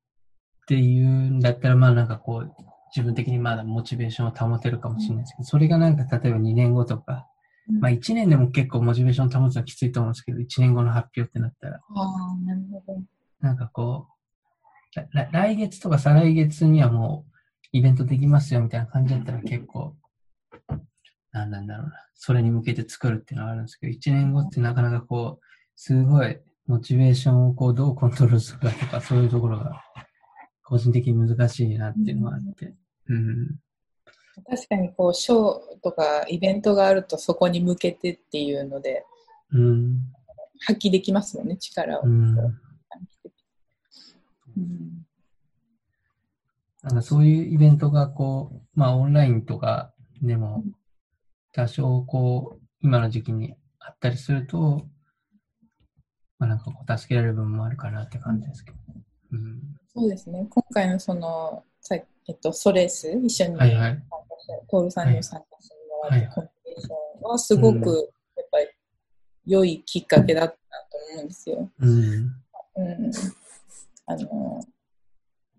[0.63, 2.51] っていうんだったら、まあなんかこう、
[2.95, 7.27] 自分的にまだモチベーションを保てるかもしれないですけど、それがなんか例えば2年後とか、
[7.69, 7.79] うん。
[7.79, 13.01] まあ1年でも結構モチベーション保つのはきついと思うんですけど、1年後の発表ってなったら、ああ、なるほど。
[13.41, 14.13] なんかこう、
[15.11, 17.33] ら来月とか再来月にはもう
[17.71, 19.95] イベントできますよみたいな感じだったら結構、
[21.31, 25.45] なんなんだろうな、それに向けて作るっていうのはあるんですけど、1年後ってなかなかこう、
[25.75, 26.37] すごい
[26.67, 29.82] モチベーションをこうどうコントロールするかとか、そういうところが
[30.73, 32.73] 個人的に難しいなっていうのはあって、
[33.07, 33.59] うん、
[34.49, 39.05] 確かにこう、ショーとかイベントがあるとそこに向けてっていうので、
[39.51, 39.99] うん、
[40.65, 42.01] 発揮できますもんね、力を。
[42.03, 42.39] うん。
[44.57, 45.05] うん
[46.81, 50.65] なんかそういうイベントがこう、まあオンラインとかでも
[51.53, 54.85] 多少こう、今の時期にあったりすると、
[56.39, 58.77] まあなんかこう助けられる部分もあるかなって感じですけど。
[59.31, 59.61] うん。
[59.95, 64.03] そうですね、今回のその、さえっと、ソレース、一緒にはいはい。
[64.69, 68.67] トールさんにも参加してもらっはいたコンピレーションはすごく、やっぱり
[69.45, 70.57] 良いきっかけだったと
[71.13, 71.69] 思うんですよ。
[71.79, 71.91] うん。
[71.91, 73.11] うん。
[74.05, 74.61] あの、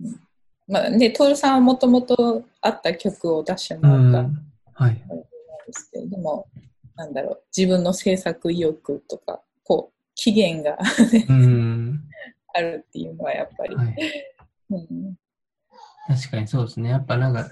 [0.01, 0.21] うん
[0.67, 4.25] まあね、トールさんはもともとあった曲を出してうもらっ
[4.75, 4.83] た。
[4.85, 4.95] はい。
[4.95, 6.47] ですけど、でも、
[6.97, 10.79] なんだろう、自分の制作意欲とか、こう、期限が
[11.29, 12.01] うん。
[12.55, 13.97] あるっていうのはやっぱり、はい。
[14.71, 15.17] うん、
[16.09, 16.91] 確かにそうですね。
[16.91, 17.49] やっぱなんか、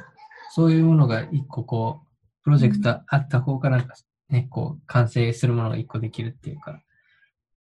[0.55, 3.95] そういうものが一個こう、プロジェクトあった方がなんか
[4.29, 6.81] ね、こう、完成するものが一個できるっていうか。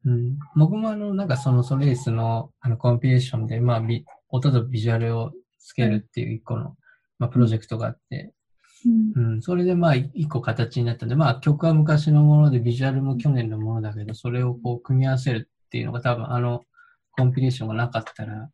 [0.04, 0.38] うん。
[0.56, 6.76] 僕もあの、なんかそのソレースのあのコンピレーションで、まあビ、音とビジュアルをつけるっていう一個の、
[7.18, 8.32] まあ、プロジェクトがあって、
[9.16, 16.64] うんうん、それでまあ一個形になったんで、まあ曲は昔のものでビジュアルも去年のものだけど、それをこう組み合わせるっていうのが多分あの
[17.20, 18.48] コンピレーションがなかったら、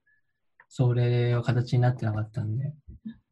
[0.69, 2.75] それは形になってなかったんで、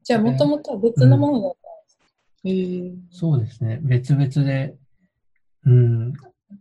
[0.04, 2.04] じゃあ、もともとは別のものだったんですか、
[2.44, 4.76] へえそうですね、別々で、
[5.66, 6.12] うん、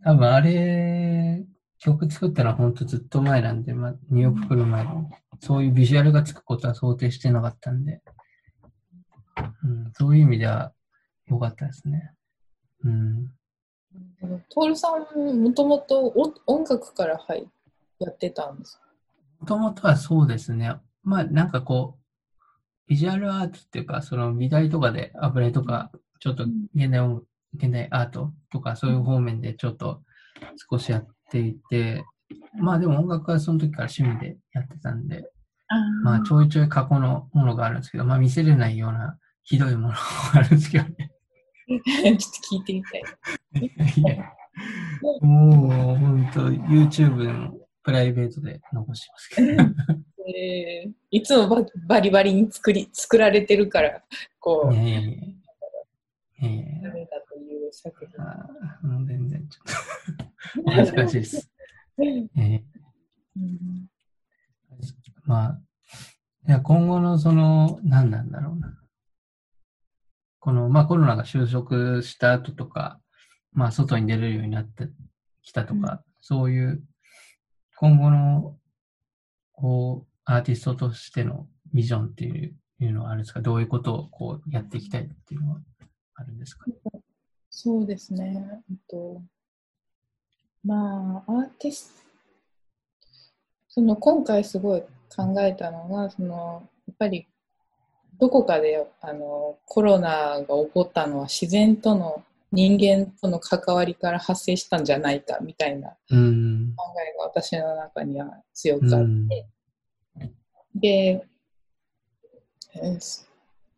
[0.04, 1.46] 多分あれ、
[1.78, 4.90] 曲作ったのは本当ずっと前なんで、まあ、ニューヨーク来る前に、
[5.40, 8.02] そういうビジュアルがつくことは想定してなかったんで、
[9.64, 10.74] うん、そういう意味では
[11.28, 12.12] 良かったですね。
[12.84, 13.28] うん。
[14.50, 17.48] 徹さん、もともとお音楽から入
[18.06, 18.84] やってたんですか
[19.40, 20.74] もともとはそうですね。
[21.04, 22.04] まあなんかこう、
[22.88, 27.24] ビジュアルアートっていうか、その美大とかで油絵とか、ちょっと現代音
[27.56, 30.02] 現代アートとかそういう方面でちょっと
[30.70, 32.04] 少しやっていて、
[32.60, 35.30] まあでも音楽はその時から趣味でやってたんで、
[36.04, 39.98] まあちょいちょい過去のものがあるんですけど、まあ見せれないようなひどいものが
[40.36, 41.12] あるんですけどね。
[41.68, 43.04] ちょっと聞いてみたい。
[43.98, 44.34] いや
[45.22, 47.54] もう本当 YouTube の
[47.84, 49.64] プライベートで残しますけど。
[50.26, 54.02] えーいつもババリバリに作り作られてるから、
[54.40, 55.10] こう、いやいやいやい
[56.42, 58.26] やいやダメだという作品。
[58.26, 61.52] あーもう全然ちょっとお恥ずかしいです。
[62.00, 62.62] えー
[63.36, 63.90] うん
[65.26, 65.60] まあ、
[66.48, 68.78] いや今後のその、何なんだろうな。
[70.40, 73.00] この、まあコロナが収束した後とか、
[73.52, 74.90] まあ外に出れるようになって
[75.44, 76.84] きたとか、そういう、
[77.78, 78.56] 今後の、
[79.54, 83.42] こう、アーティストとしてのビジョンっていういうのはあるんですか？
[83.42, 85.62] どういうことをこうやっていきたいっていうのは
[86.16, 86.66] あるんですか？
[87.50, 88.64] そうですね。
[88.70, 89.22] えっと、
[90.66, 92.04] まあ、アーティスト、
[93.70, 94.82] その今回すごい
[95.16, 97.28] 考えたのが、そのやっぱり
[98.20, 102.24] どこかであのコロナが起こったのは自然との
[102.54, 106.74] 人間との関わりから発生したんじゃないかみたいなうん。
[106.78, 109.48] 考えが私の中には強くあって、
[110.22, 110.80] うん。
[110.80, 111.26] で、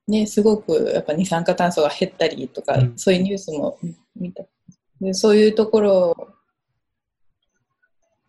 [0.07, 2.97] ね、すごくやっぱ二酸化炭素が減ったりとか、うん。
[2.97, 3.79] そういうニュースも
[4.13, 4.43] 見た。
[4.99, 6.27] でそういうところを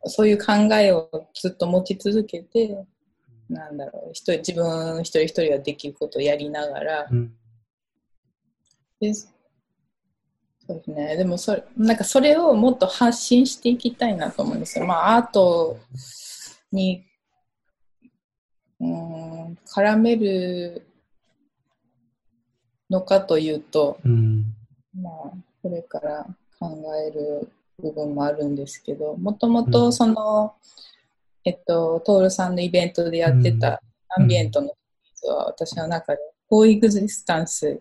[0.04, 2.86] そういう考えをずっと持ち続けて
[3.48, 7.08] なんだろう一人自分一人一人ができることをやりながら。
[7.10, 7.34] うん。
[9.00, 9.12] で
[10.66, 14.86] そうですねでもそれなんかそれをもっと発信していきたいなと思うんですよ。
[14.86, 15.78] まあアート
[16.72, 17.04] に
[18.80, 20.86] うーん絡める
[22.90, 24.44] のかというと、うん。
[24.94, 25.12] まあ、
[25.62, 26.26] これから
[26.58, 27.50] 考える
[27.82, 30.54] 部分もあるんですけど、もともとその、
[31.44, 34.74] えっと、トールさんのイベントでやってたアンビエントのシ
[35.04, 36.18] リーズは、私の中で、
[36.48, 37.80] コーエグジスタンス・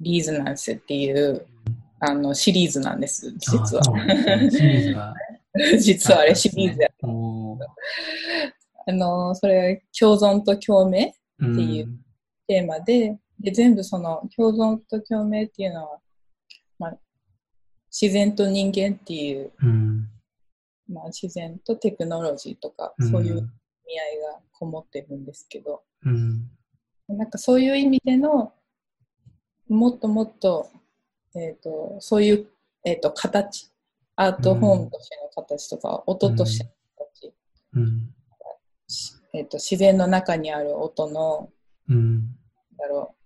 [0.00, 1.46] リーズナンスっていう
[2.04, 3.82] あのシリーズなんです、実は。
[5.78, 6.88] 実はあれシリーズや。
[7.04, 7.58] おー
[8.84, 11.98] あの、それ、共存と共鳴うんっていう
[12.48, 16.00] テーマで、で、全部その共存と共鳴っていうのは、
[16.78, 16.98] まあ、
[17.88, 20.08] 自然と人間っていう、うん。
[20.88, 23.46] まあ、自然とテクノロジーとか、うんそういう意味合い
[24.34, 26.50] がこもってるんですけど、うん。
[27.06, 28.52] なんかそういう意味での、
[29.68, 30.68] もっともっと、
[31.34, 32.46] えっ、と、そういう、
[32.84, 33.70] えっ、と、形、
[34.16, 37.34] アートフォームとしての形とか、音としての形、
[37.74, 38.14] うん。
[38.86, 41.50] しえっ、と、自然の中にある音の、
[41.88, 42.16] うん。
[42.16, 42.26] なん
[42.78, 43.22] だろう、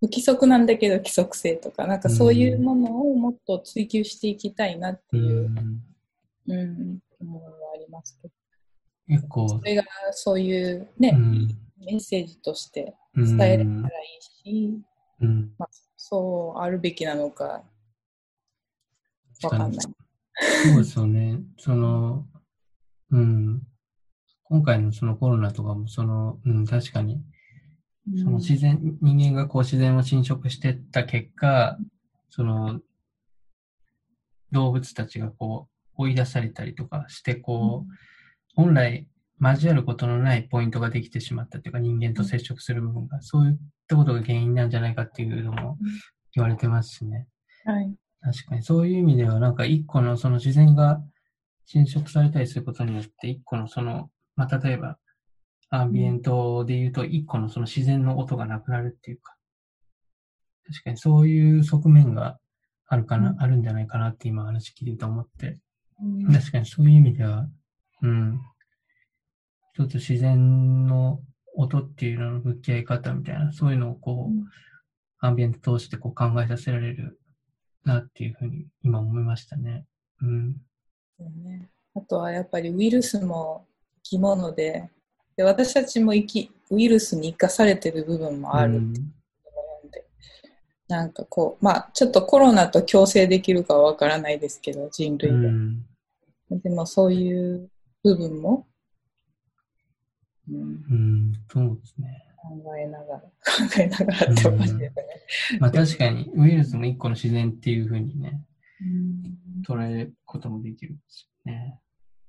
[0.00, 5.48] 不規則なんだけど規則性とか、なんかそういうものをもっと追求していきたいなっていう、
[6.48, 8.34] うん、思いはありますけど、
[9.08, 9.48] 結構。
[9.48, 11.48] そ、れがそういうね、うん。
[11.84, 13.36] メッセージとしてうん。
[13.36, 14.80] 伝えれたらいいし、
[15.20, 15.52] うん。
[15.56, 15.68] まあ、
[16.12, 17.62] そうあるべきなのか
[19.44, 19.70] わかんない。
[19.80, 21.40] そうですよね。
[21.58, 22.26] その、
[23.10, 23.62] うん。
[24.44, 27.22] 今回のそのコロナとかも、その、うん、確かに、
[28.22, 31.78] その自然、人間がこう自然を侵食していった結果、
[32.28, 32.80] その、
[34.50, 37.92] 動物たちがこう追い出されたりとかして、こう、
[38.54, 39.08] 本来
[39.42, 43.56] 交わることのないポイントができてしまったというか、人間と接触する部分が、そういっ
[43.88, 45.78] たことが原因なんじゃないかっていうのも
[46.32, 47.26] 言われてますしね。
[47.64, 47.92] はい。
[48.20, 51.02] 確かにそういう意味では、なんか一個のその自然が
[51.66, 54.98] 侵食されたりすることによって、一個のその、まあ、例えば、
[55.70, 59.34] アンビエントで言うと、一個のその自然の音がなくなるっていうか、
[60.66, 62.38] 確かにそういう側面が
[62.86, 63.42] あるかな、うん。
[63.42, 65.58] あるんじゃないかなって今話聞いてて思って、
[66.00, 66.32] うん。
[66.32, 67.48] 確かにそういう意味では、
[68.02, 68.40] うん、
[69.74, 71.20] ちょっと自然の
[71.54, 74.44] 音っていうのの向き合い方みたいな、そういうのをこう、うん
[75.24, 77.16] アンビエント通してこう考えさせられる
[77.84, 79.84] なっていうふうに今思いましたね。
[80.20, 80.56] うん。
[81.44, 83.64] ねあとはやっぱりウイルスも
[84.02, 84.90] 生き物で
[85.36, 90.04] で私たちも生きウイルスに生かされてる部分もあるうんと思うんで、
[90.88, 95.84] なんかこうまあちょっとコロナと共生できるかはわからないですけど人類うで、ん。
[96.62, 97.70] でもそういう
[98.02, 98.66] 部分も、
[100.50, 100.56] うん、
[100.90, 101.32] うん。
[101.50, 102.24] そうですね。
[102.36, 103.28] 考えながら考
[103.78, 108.42] えながらっておかしいですね、まあ確かにウイルスも一個の自然っていうふうにね、
[108.80, 111.78] うん捉えることもできるんですよね。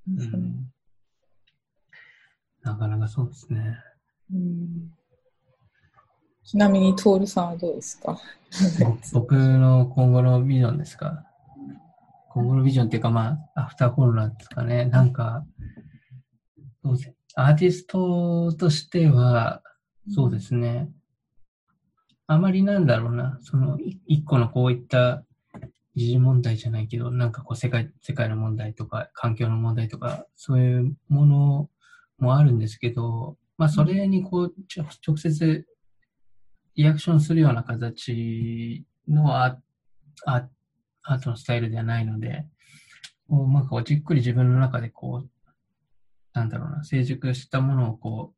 [0.08, 0.70] うん。
[2.62, 3.76] なかなかそうですね。
[4.32, 4.92] うん
[6.44, 8.20] ちなみに徹さんはどうですか？
[9.14, 11.24] 僕の今後のビジョンですか？
[12.28, 14.84] 今後のビジョンっていうか、まあ、アフターコロナですかね。
[14.84, 15.44] なんか、
[16.84, 19.62] そうですアーティストとしては、
[20.14, 20.88] そうですね。
[22.28, 25.24] あまりなんだろうな、その、い一個のこういった
[25.96, 31.70] 時事問題じゃないけど、なんかこう世界、世界の問題とか、環境の問題とか、そういうもの
[32.18, 34.54] もあるんですけど、まあそれにこう、
[35.04, 35.66] 直接
[36.76, 39.58] リアクションするような形のア
[40.26, 40.48] ア
[41.02, 42.46] アートのスタイルではないので、
[43.28, 45.28] こうなんかこうじっくり自分の中でこう、
[46.34, 48.34] なんだろうな、成熟したものをこ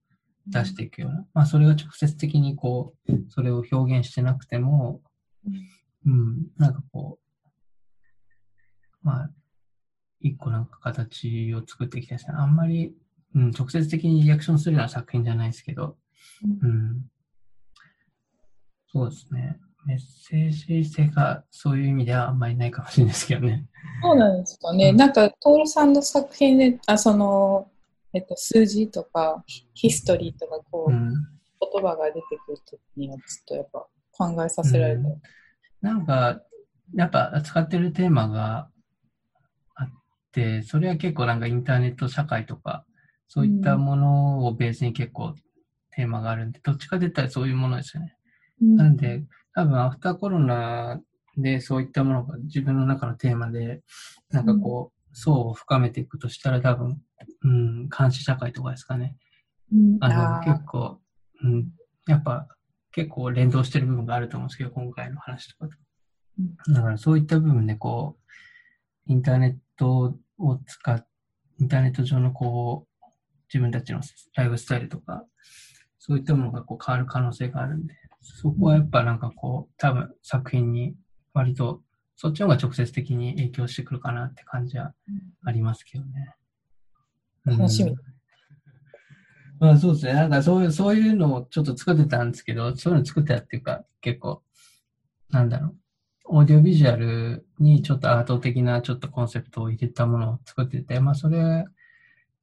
[0.47, 5.01] う出していくような、まあそれが直接的にこう、それを表現してなくても、
[6.06, 7.27] うん、なんかこう、
[9.02, 9.31] まあ、
[10.20, 12.36] 一個なんか形を作っていきたいですね。
[12.36, 12.94] あんまり、
[13.35, 15.97] うん、直接的にリアクションするような作品じゃないですけど、
[16.62, 17.05] うん。
[18.93, 19.59] そうですね。
[19.86, 23.66] メッセージ性がそういう意味ではあんまりないかもしれないですけどね。
[24.02, 24.89] そうなんですかね。
[24.90, 27.70] うんなんか、徹さんの作品で、あ、その、
[28.16, 29.44] えっと、数字とか、
[29.74, 31.10] ヒストリーとか、こう、うん。
[31.72, 35.22] 言葉が出てくるときには、ずっとやっぱ考えさせられて、うん
[35.82, 36.40] なんか、
[36.94, 38.70] やっぱ扱ってるテーマが
[39.74, 39.88] あっ
[40.32, 42.84] て、それは結構なんかインターネット社会とか、
[43.28, 45.34] そういったものをベースに結構
[45.90, 48.16] テーマがあるんで、どっちかといったらそういうものですよね。
[48.62, 49.24] うんなんで、
[49.55, 51.01] 多分アフターコロナ
[51.36, 53.82] でそういったものが自分の中のテーマで、
[54.30, 57.01] なんかこう、層を深めていくとしたら多分、
[57.43, 59.16] うん、監視社会とかですかね。
[59.72, 61.01] うんあの、結構、
[61.43, 61.68] うん、
[62.06, 62.47] やっぱ
[62.93, 66.72] 結構連動してる部分があると思うんですけど、今回の話とかと。
[66.72, 68.18] だからそういった部分でこ
[69.09, 71.06] う、インターネットを使っ、
[71.60, 73.06] インターネット上のこう、
[73.48, 74.01] 自分たちの
[74.34, 75.24] ライフスタイルとか、
[75.98, 80.94] そういったものがこう変わる可能性があるんで、そこはやっぱなんかこう、多分作品に
[81.32, 81.80] 割と、
[82.16, 84.94] そっちの方が直接的に影響してくるかなって感じは
[85.44, 86.34] ありますけどね。
[87.44, 87.97] 楽しみうん
[89.59, 90.12] まあそうですね。
[90.12, 94.43] なんかそういう、そういうのをちょっと作ってたんですけど、そういうの作ってたっていうか、結構、
[95.30, 95.76] なんだろう。
[96.28, 101.64] オーディオビジュアルにちょっとアート的なちょっとコンセプトを入れたものを作ってて、まあそれ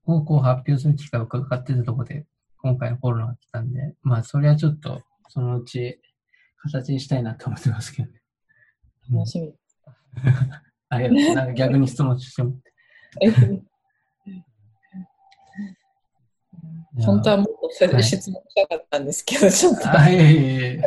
[0.06, 2.26] をこう発表する機会を伺ってたところで、
[2.58, 6.00] 今回のコロナが来たんで、まあそれはちょっとそのうち
[6.64, 8.16] 形にしたいなと思ってますけどね。
[8.18, 8.24] うん
[9.18, 9.54] 楽しみ。
[10.90, 11.36] ありがとう。
[11.36, 12.54] なんか逆に質問しても。
[16.98, 18.22] 本当はもっと質問し
[18.56, 19.90] たかったんですけど、ちょっと。
[19.90, 20.78] あ、い。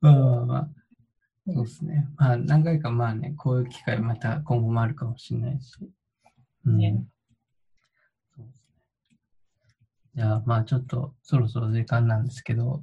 [0.00, 0.68] まあまあまあ。
[1.46, 2.08] そうですね。
[2.16, 5.74] まあ何回かまあね、こういう機会また今後もあるかもしれないし。
[6.64, 6.78] うん。
[6.78, 7.04] ね
[8.34, 8.74] そうですね。
[10.14, 12.82] じゃあまあちょっとそろそろ時間なんですけど、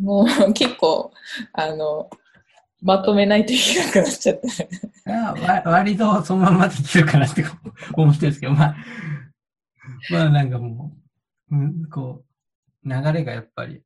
[0.00, 1.12] もう結構、
[1.52, 2.08] あの、
[2.82, 4.68] まとめないといけなくなっちゃって。
[5.06, 7.44] あわ割とそのままできるかなって
[7.94, 8.76] 思ってるんですけど、まあ、
[10.10, 10.96] まあなんかも
[11.50, 12.24] う、うん、こ
[12.84, 13.82] う、流れがやっぱり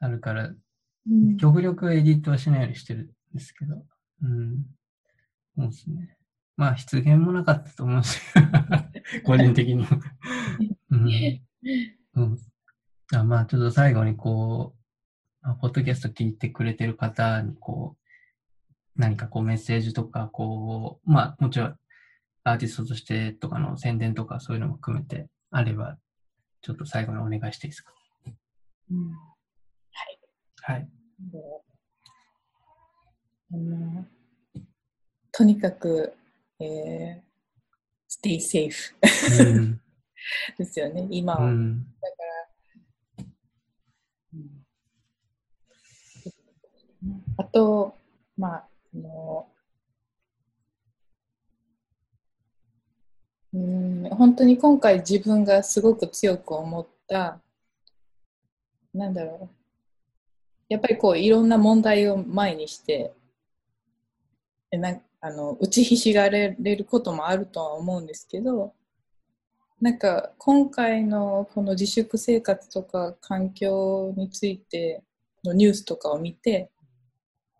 [0.00, 3.76] あるから、うん極力エディットはしないようにしてるんですけど、
[4.22, 4.64] うん。
[5.56, 6.16] そうですね。
[6.56, 8.44] まあ、出現もなかったと思うんですよ。
[9.24, 9.86] 個人的にも。
[10.90, 11.40] うん。
[12.14, 12.38] うん。
[13.14, 14.85] あまあ、ちょっと最後にこう、まあ
[15.54, 17.96] ポッドキャスト聞いてくれてる方にこ
[18.96, 21.78] う、何かこうメッセージとか、こう、まあ、もちろん
[22.44, 25.98] アーティストとしてとかの宣伝とかそういうのも含めてあれば、
[26.62, 27.92] ちょっと最後にお願いしていいですか？
[28.90, 29.10] うん
[30.62, 30.88] はい。
[33.52, 34.04] あの
[35.30, 36.12] とにかく、
[36.58, 37.20] えー、
[38.08, 39.80] stay safe うん。
[40.58, 41.44] ですよね、今は。
[41.44, 41.84] うん。
[42.00, 42.16] だか
[43.18, 43.24] ら、
[44.34, 44.66] うん
[47.38, 47.94] あと、
[48.36, 49.46] まあ、あの、
[53.52, 57.40] うん本当に今回自分がすごく強く思った
[58.92, 59.56] なんだろう。
[60.68, 63.14] やっぱりこういろんな問題を前にして
[64.72, 68.74] なあの打ちひしがれれることもあるとは思うんですけど
[69.80, 75.02] なんか今回のこの自粛生活とか環境について
[75.44, 76.70] のニュースとかを見て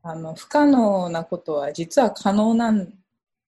[0.08, 2.92] あの不可能なことは実は可能なん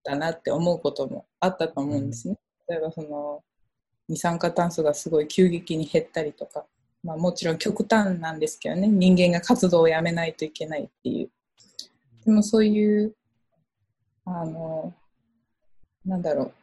[0.03, 2.35] だなって思うこともあったと思うんですね。
[2.67, 3.43] 例えばその
[4.09, 6.65] 二酸化炭素がすごい急激に減ったりとか、
[7.03, 8.87] まあ、もちろん極端なんですけどね。
[8.87, 11.29] 人間が活動をやめないといけないっていう。
[12.25, 13.13] でもそういう
[14.25, 14.95] あの
[16.07, 16.53] なんだろう。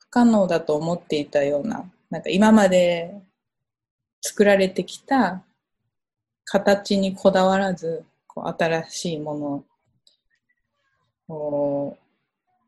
[0.00, 3.14] 不可能だと思っていたようななんか今まで
[4.22, 5.44] 作られてきた
[6.44, 8.04] 形にこだわらず
[8.34, 9.64] こう新しいも
[11.28, 11.96] のを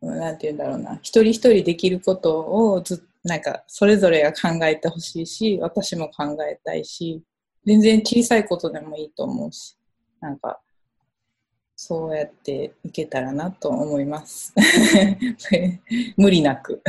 [0.01, 0.97] なんて言うんだろうな。
[0.97, 7.23] 一人一人できることをずなんかそれぞれが考えてほしいし私も考えたいし
[7.65, 9.77] 全然小さいことでもいいと思うし
[10.21, 10.61] なんか
[11.77, 14.55] そうやっていけたらなと思います。
[16.17, 16.83] 無理なく。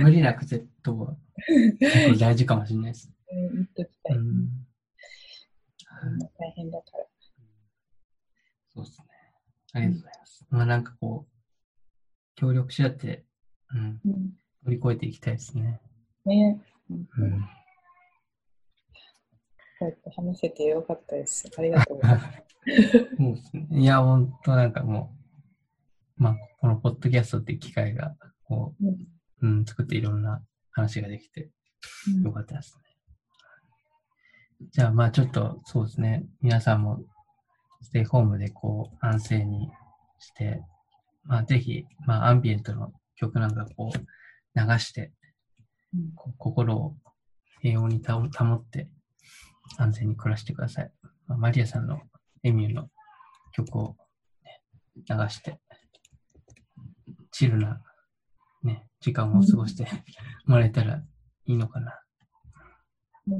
[0.00, 3.10] 無理なく絶対大事かもしれないです。
[3.30, 4.68] うん
[6.38, 7.04] 大変だから
[8.78, 9.06] そうですね。
[9.72, 10.46] ありがとうございます。
[10.50, 11.32] まあなんかこう、
[12.36, 13.24] 協力し合って、
[13.74, 14.32] うん、うん
[14.64, 15.80] 乗り越えていきたいですね。
[16.24, 16.60] ね
[16.90, 17.40] うん。
[19.78, 22.26] こうやって話せてよかったですありがとうございます
[23.16, 23.66] そうですね。
[23.70, 25.16] いや、本当なんかも
[26.18, 28.96] う、まあ、このポッドキャストっていう機会が、こうんう、
[29.40, 30.42] うん、作っていろんな
[30.72, 31.50] 話ができて
[32.22, 32.84] よかったですね。
[34.70, 36.26] じゃあ、まあちょっと、そうですね。
[36.40, 37.04] 皆さんも、
[37.80, 39.70] ステイホームでこう、安静に
[40.18, 40.62] して、
[41.24, 45.12] まあぜひ、まあアンビエントの曲なんかこう、流して、
[46.36, 46.96] 心を
[47.60, 48.88] 平穏に保保って
[49.78, 50.92] 安全に暮らしてください。
[51.26, 52.00] まあマリアさんの
[52.42, 52.88] エミューの
[53.52, 53.96] 曲を、
[54.44, 54.62] ね、
[54.96, 55.60] 流して、
[57.30, 57.80] チルな、
[58.62, 59.86] ね、時間を過ごして
[60.46, 61.02] もらえたら
[61.46, 62.00] いいのかな。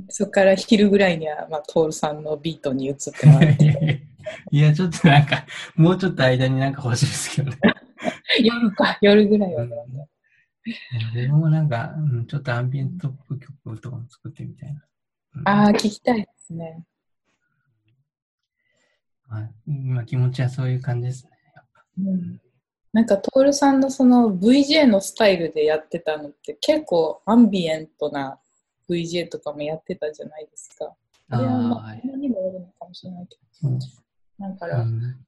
[0.09, 4.06] そこから昼ぐらいには、まあ、トールさんのビートに移ってもらって、
[4.50, 5.44] いや、ちょっとなんか、
[5.76, 7.59] もうちょっと間になんか欲しいですけどね。
[8.42, 9.72] 夜か、夜ぐらいは、うん
[11.12, 14.84] 自分もなんか、うん、ちょっとアンビエントっぽい曲とかも作ってみたいな。
[15.36, 16.84] うんああ、聞きたいですね。
[19.28, 21.30] まあ、今気持ちはそういう感じですね。
[22.00, 22.40] うん、
[22.92, 28.38] なんか、トールさんのその VJ のスタイルでやってたのって結構アンビエントな
[28.88, 30.94] VJ とかもやってたじゃないですか。
[31.30, 32.00] ああい。
[32.16, 33.86] にもよるのかもしれないけうんど、
[34.39, 35.27] だかうらん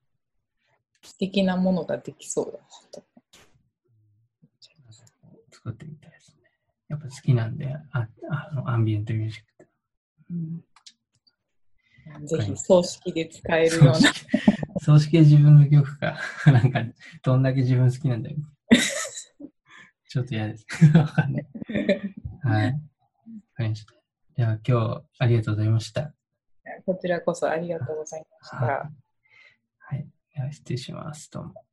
[1.03, 3.05] 素敵なものができそうだなと。
[5.53, 6.49] 作ってみたいですね。
[6.89, 9.73] やっぱ好きなんで、ああのアンビエントミュージックって。
[10.31, 10.61] うん
[12.25, 13.99] ぜひ葬式で使えるような。
[14.81, 16.83] 葬式で自分の曲か、 なんか、
[17.23, 18.37] どんだけ自分好きなんだよ。
[20.09, 20.67] ちょっと嫌です。
[20.95, 21.47] わかんない。
[22.43, 22.73] はい。
[22.73, 22.73] わ
[23.55, 23.95] かりました。
[24.35, 26.15] では今日ありがとうございました。
[26.87, 28.57] こちらこそありがとうございました。
[28.57, 28.73] は
[29.95, 30.07] い。
[30.41, 30.53] はい。
[30.53, 31.31] 失礼します。
[31.31, 31.70] どうも。